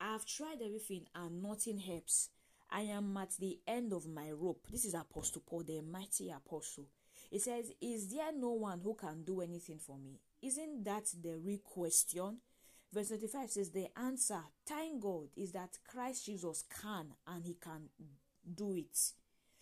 I 0.00 0.12
have 0.12 0.24
tried 0.24 0.62
everything 0.64 1.06
and 1.14 1.42
nothing 1.42 1.78
helps. 1.78 2.30
I 2.70 2.82
am 2.82 3.16
at 3.18 3.32
the 3.38 3.58
end 3.66 3.92
of 3.92 4.06
my 4.06 4.30
rope. 4.30 4.66
This 4.70 4.86
is 4.86 4.94
Apostle 4.94 5.42
Paul, 5.46 5.62
the 5.62 5.82
mighty 5.82 6.30
apostle. 6.30 6.86
He 7.30 7.38
says, 7.38 7.72
Is 7.80 8.08
there 8.08 8.32
no 8.34 8.50
one 8.52 8.80
who 8.82 8.94
can 8.94 9.22
do 9.24 9.40
anything 9.42 9.78
for 9.78 9.98
me? 9.98 10.20
Isn't 10.40 10.84
that 10.84 11.04
the 11.22 11.36
real 11.36 11.58
question? 11.58 12.38
Verse 12.92 13.08
25 13.08 13.50
says, 13.50 13.70
The 13.70 13.88
answer, 13.98 14.40
thank 14.66 15.00
God, 15.00 15.28
is 15.36 15.52
that 15.52 15.78
Christ 15.86 16.26
Jesus 16.26 16.64
can 16.82 17.06
and 17.26 17.44
he 17.44 17.54
can 17.54 17.88
do 18.54 18.74
it. 18.74 18.98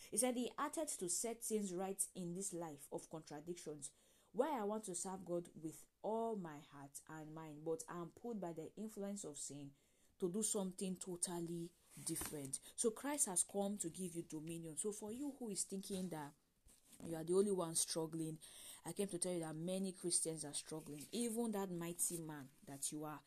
He 0.09 0.17
said 0.17 0.35
he 0.35 0.51
acted 0.59 0.89
to 0.99 1.07
set 1.07 1.41
things 1.41 1.73
right 1.73 2.01
in 2.15 2.33
this 2.33 2.53
life 2.53 2.87
of 2.91 3.09
contradictions 3.09 3.91
where 4.33 4.51
I 4.59 4.63
want 4.63 4.85
to 4.85 4.95
serve 4.95 5.25
God 5.25 5.43
with 5.61 5.81
all 6.03 6.35
my 6.35 6.57
heart 6.73 6.99
and 7.19 7.33
mind, 7.33 7.57
but 7.65 7.83
I'm 7.89 8.09
pulled 8.21 8.41
by 8.41 8.53
the 8.53 8.69
influence 8.77 9.23
of 9.23 9.37
sin 9.37 9.69
to 10.19 10.29
do 10.29 10.43
something 10.43 10.97
totally 11.03 11.69
different. 12.05 12.59
So 12.75 12.91
Christ 12.91 13.27
has 13.27 13.45
come 13.49 13.77
to 13.81 13.89
give 13.89 14.15
you 14.15 14.23
dominion. 14.29 14.75
So 14.77 14.91
for 14.91 15.11
you 15.11 15.33
who 15.39 15.49
is 15.49 15.63
thinking 15.63 16.09
that 16.09 16.31
you 17.07 17.15
are 17.15 17.23
the 17.23 17.33
only 17.33 17.51
one 17.51 17.75
struggling, 17.75 18.37
I 18.85 18.93
came 18.93 19.07
to 19.07 19.17
tell 19.17 19.33
you 19.33 19.41
that 19.41 19.55
many 19.55 19.91
Christians 19.91 20.43
are 20.43 20.53
struggling. 20.53 21.05
Even 21.11 21.51
that 21.51 21.71
mighty 21.71 22.17
man 22.17 22.45
that 22.67 22.91
you 22.91 23.03
are 23.03 23.19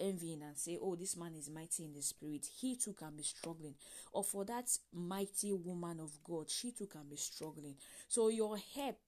envying 0.00 0.42
and 0.42 0.56
say, 0.56 0.78
Oh, 0.80 0.94
this 0.94 1.16
man 1.16 1.34
is 1.34 1.50
mighty 1.50 1.84
in 1.84 1.92
the 1.92 2.02
spirit, 2.02 2.46
he 2.60 2.76
too 2.76 2.92
can 2.92 3.16
be 3.16 3.22
struggling. 3.22 3.74
Or 4.12 4.22
for 4.22 4.44
that 4.44 4.70
mighty 4.92 5.52
woman 5.52 6.00
of 6.00 6.12
God, 6.22 6.48
she 6.48 6.70
too 6.72 6.86
can 6.86 7.08
be 7.10 7.16
struggling. 7.16 7.74
So 8.06 8.28
your 8.28 8.56
help 8.76 8.98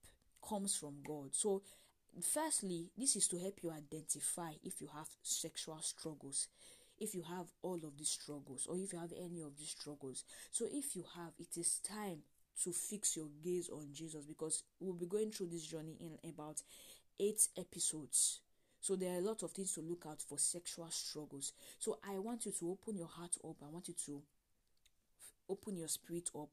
comes 0.47 0.75
from 0.75 0.95
God. 1.05 1.29
So, 1.33 1.61
firstly, 2.21 2.89
this 2.97 3.15
is 3.15 3.27
to 3.29 3.37
help 3.37 3.59
you 3.63 3.71
identify 3.71 4.51
if 4.63 4.81
you 4.81 4.89
have 4.93 5.07
sexual 5.23 5.79
struggles 5.81 6.47
if 7.01 7.15
you 7.15 7.23
have 7.23 7.47
all 7.63 7.79
of 7.83 7.97
these 7.97 8.09
struggles 8.11 8.67
or 8.69 8.77
if 8.77 8.93
you 8.93 8.99
have 8.99 9.11
any 9.11 9.41
of 9.41 9.57
these 9.57 9.71
struggles. 9.71 10.23
So 10.51 10.67
if 10.71 10.95
you 10.95 11.03
have, 11.15 11.33
it 11.39 11.57
is 11.57 11.79
time 11.79 12.19
to 12.63 12.71
fix 12.71 13.15
your 13.15 13.27
gaze 13.43 13.69
on 13.69 13.87
Jesus 13.93 14.25
because 14.25 14.63
we'll 14.79 14.93
be 14.93 15.05
going 15.05 15.31
through 15.31 15.47
this 15.47 15.65
journey 15.65 15.97
in 15.99 16.17
about 16.29 16.61
eight 17.19 17.47
episodes. 17.57 18.41
So 18.81 18.95
there 18.95 19.13
are 19.13 19.19
a 19.19 19.21
lot 19.21 19.43
of 19.43 19.51
things 19.51 19.73
to 19.73 19.81
look 19.81 20.05
out 20.07 20.21
for 20.21 20.39
sexual 20.39 20.89
struggles. 20.89 21.53
So 21.79 21.99
I 22.07 22.17
want 22.19 22.45
you 22.45 22.51
to 22.51 22.69
open 22.71 22.97
your 22.97 23.07
heart 23.07 23.35
up. 23.43 23.57
I 23.63 23.69
want 23.69 23.87
you 23.87 23.95
to 24.05 24.21
open 25.49 25.77
your 25.77 25.87
spirit 25.87 26.29
up 26.35 26.49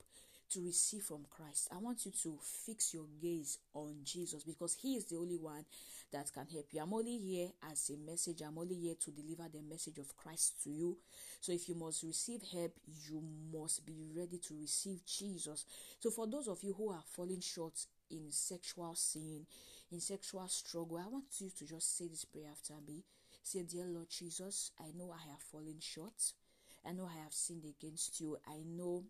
to 0.50 0.60
receive 0.60 1.02
from 1.02 1.26
Christ. 1.30 1.68
I 1.72 1.78
want 1.78 2.04
you 2.06 2.12
to 2.22 2.38
fix 2.42 2.94
your 2.94 3.06
gaze 3.20 3.58
on 3.74 3.96
Jesus 4.04 4.42
because 4.44 4.76
He 4.80 4.96
is 4.96 5.06
the 5.06 5.16
only 5.16 5.36
one 5.36 5.64
that 6.12 6.32
can 6.32 6.46
help 6.52 6.66
you. 6.72 6.80
I'm 6.80 6.94
only 6.94 7.18
here 7.18 7.48
as 7.70 7.90
a 7.90 8.10
message, 8.10 8.42
I'm 8.42 8.58
only 8.58 8.74
here 8.74 8.94
to 8.98 9.10
deliver 9.10 9.48
the 9.52 9.62
message 9.62 9.98
of 9.98 10.16
Christ 10.16 10.62
to 10.64 10.70
you. 10.70 10.96
So 11.40 11.52
if 11.52 11.68
you 11.68 11.74
must 11.74 12.02
receive 12.02 12.42
help, 12.52 12.72
you 13.08 13.22
must 13.52 13.84
be 13.84 14.06
ready 14.16 14.38
to 14.38 14.54
receive 14.60 15.04
Jesus. 15.04 15.64
So 16.00 16.10
for 16.10 16.26
those 16.26 16.48
of 16.48 16.62
you 16.62 16.74
who 16.74 16.90
are 16.90 17.02
falling 17.04 17.40
short 17.40 17.74
in 18.10 18.30
sexual 18.30 18.94
sin, 18.94 19.46
in 19.92 20.00
sexual 20.00 20.46
struggle, 20.48 20.98
I 20.98 21.08
want 21.08 21.26
you 21.38 21.50
to 21.58 21.66
just 21.66 21.96
say 21.96 22.08
this 22.08 22.24
prayer 22.24 22.48
after 22.50 22.74
me. 22.86 23.04
Say, 23.42 23.62
Dear 23.62 23.86
Lord 23.86 24.10
Jesus, 24.10 24.72
I 24.78 24.90
know 24.96 25.10
I 25.10 25.30
have 25.30 25.40
fallen 25.40 25.76
short. 25.80 26.32
I 26.86 26.92
know 26.92 27.06
I 27.06 27.22
have 27.22 27.32
sinned 27.32 27.64
against 27.64 28.20
you. 28.20 28.36
I 28.46 28.62
know 28.66 29.04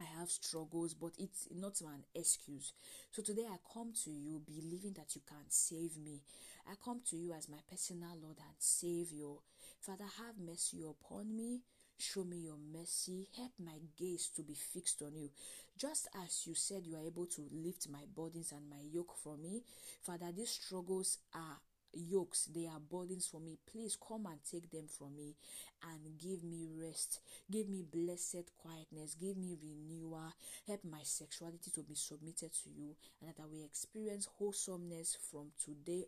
I 0.00 0.04
have 0.18 0.30
struggles, 0.30 0.94
but 0.94 1.12
it's 1.18 1.48
not 1.54 1.80
an 1.80 2.04
excuse. 2.14 2.72
So 3.10 3.22
today 3.22 3.46
I 3.48 3.56
come 3.72 3.92
to 4.04 4.10
you 4.10 4.42
believing 4.44 4.92
that 4.94 5.14
you 5.14 5.22
can 5.26 5.44
save 5.48 5.96
me. 5.96 6.20
I 6.68 6.74
come 6.84 7.00
to 7.10 7.16
you 7.16 7.32
as 7.32 7.48
my 7.48 7.58
personal 7.70 8.10
Lord 8.22 8.36
and 8.38 8.56
Savior. 8.58 9.34
Father, 9.80 10.04
have 10.04 10.38
mercy 10.38 10.82
upon 10.88 11.34
me. 11.34 11.60
Show 11.98 12.24
me 12.24 12.36
your 12.36 12.58
mercy. 12.58 13.28
Help 13.36 13.52
my 13.58 13.78
gaze 13.98 14.28
to 14.36 14.42
be 14.42 14.54
fixed 14.54 15.00
on 15.00 15.16
you. 15.16 15.30
Just 15.78 16.08
as 16.24 16.46
you 16.46 16.54
said 16.54 16.82
you 16.84 16.96
are 16.96 17.06
able 17.06 17.26
to 17.26 17.48
lift 17.50 17.88
my 17.88 18.04
burdens 18.14 18.52
and 18.52 18.68
my 18.68 18.82
yoke 18.92 19.16
from 19.22 19.42
me, 19.42 19.62
Father, 20.02 20.30
these 20.36 20.50
struggles 20.50 21.18
are 21.34 21.58
yokes, 21.98 22.48
they 22.54 22.66
are 22.66 22.80
burdens 22.80 23.26
for 23.26 23.40
me. 23.40 23.58
Please 23.70 23.96
come 23.96 24.26
and 24.26 24.38
take 24.50 24.70
them 24.70 24.86
from 24.86 25.16
me 25.16 25.34
and 25.82 26.18
give 26.18 26.42
me 26.44 26.66
rest. 26.80 27.20
Give 27.50 27.68
me 27.68 27.84
blessed 27.90 28.50
quietness. 28.58 29.14
Give 29.14 29.36
me 29.36 29.56
renewal. 29.62 30.32
Help 30.66 30.80
my 30.84 31.02
sexuality 31.02 31.70
to 31.74 31.82
be 31.82 31.94
submitted 31.94 32.52
to 32.52 32.70
you 32.70 32.94
and 33.20 33.30
that 33.30 33.42
I 33.42 33.46
will 33.46 33.64
experience 33.64 34.28
wholesomeness 34.38 35.16
from 35.30 35.52
today 35.62 36.06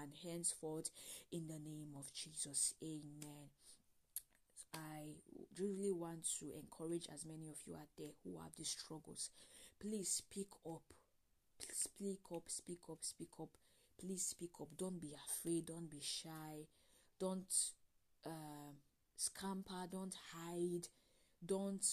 and 0.00 0.10
henceforth 0.22 0.90
in 1.32 1.48
the 1.48 1.58
name 1.58 1.94
of 1.98 2.12
Jesus. 2.12 2.74
Amen. 2.82 3.50
I 4.74 5.16
really 5.58 5.90
want 5.90 6.24
to 6.38 6.46
encourage 6.54 7.08
as 7.12 7.26
many 7.26 7.48
of 7.48 7.56
you 7.66 7.74
out 7.74 7.88
there 7.98 8.14
who 8.22 8.36
have 8.36 8.52
these 8.56 8.68
struggles. 8.68 9.30
Please 9.80 10.08
speak 10.08 10.48
up. 10.66 10.82
Speak 11.72 12.20
up, 12.32 12.44
speak 12.46 12.80
up, 12.88 12.98
speak 13.02 13.28
up 13.40 13.50
please 14.00 14.24
speak 14.26 14.50
up. 14.60 14.68
Don't 14.76 15.00
be 15.00 15.12
afraid. 15.28 15.66
Don't 15.66 15.90
be 15.90 16.00
shy. 16.00 16.66
Don't 17.18 17.54
uh, 18.26 18.72
scamper. 19.16 19.86
Don't 19.90 20.14
hide. 20.34 20.88
Don't 21.44 21.84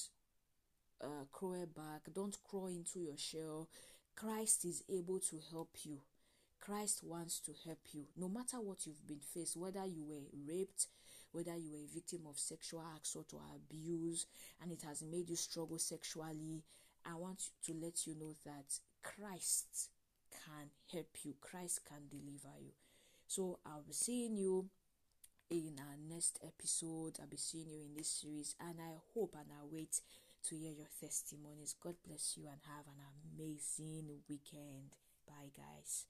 uh, 1.04 1.26
crawl 1.32 1.68
back. 1.76 2.14
Don't 2.14 2.38
crawl 2.44 2.68
into 2.68 3.00
your 3.00 3.18
shell. 3.18 3.70
Christ 4.16 4.66
is 4.66 4.84
able 4.90 5.20
to 5.20 5.40
help 5.52 5.70
you. 5.84 6.00
Christ 6.60 7.04
wants 7.04 7.40
to 7.42 7.52
help 7.66 7.80
you. 7.94 8.06
No 8.18 8.28
matter 8.28 8.58
what 8.58 8.86
you've 8.86 9.06
been 9.08 9.22
faced 9.34 9.56
whether 9.58 9.86
you 9.86 10.04
were 10.06 10.26
raped 10.48 10.88
whether 11.32 11.56
you 11.56 11.72
were 11.72 11.78
a 11.78 11.94
victim 11.94 12.22
of 12.28 12.40
sexual 12.40 12.84
assault 13.00 13.34
or 13.34 13.42
abuse 13.56 14.26
and 14.62 14.72
it 14.72 14.82
has 14.82 15.04
made 15.04 15.30
you 15.30 15.36
struggle 15.36 15.78
sexually 15.78 16.64
i 17.06 17.14
want 17.14 17.40
to 17.64 17.74
let 17.74 18.08
you 18.08 18.16
know 18.16 18.34
that 18.46 18.80
christ 19.04 19.90
can 20.32 20.70
help 20.92 21.10
you, 21.24 21.36
Christ 21.42 21.82
can 21.86 22.08
deliver 22.10 22.56
you. 22.60 22.72
So 23.28 23.60
I'll 23.66 23.84
be 23.86 23.94
seeing 23.94 24.38
you 24.38 24.70
in 25.50 25.76
our 25.80 25.98
next 26.10 26.40
episode. 26.46 27.18
I'll 27.20 27.28
be 27.28 27.38
seeing 27.38 27.70
you 27.70 27.82
in 27.82 27.96
this 27.96 28.10
series, 28.10 28.56
and 28.60 28.80
I 28.80 28.96
hope 29.14 29.36
and 29.36 29.50
I 29.52 29.64
wait 29.70 30.02
to 30.50 30.56
hear 30.56 30.72
your 30.72 30.90
testimonies. 31.00 31.76
God 31.82 31.96
bless 32.06 32.38
you 32.38 32.46
and 32.48 32.62
have 32.66 32.86
an 32.88 33.02
amazing 33.38 34.08
weekend. 34.30 34.96
Bye, 35.28 35.52
guys. 35.56 36.06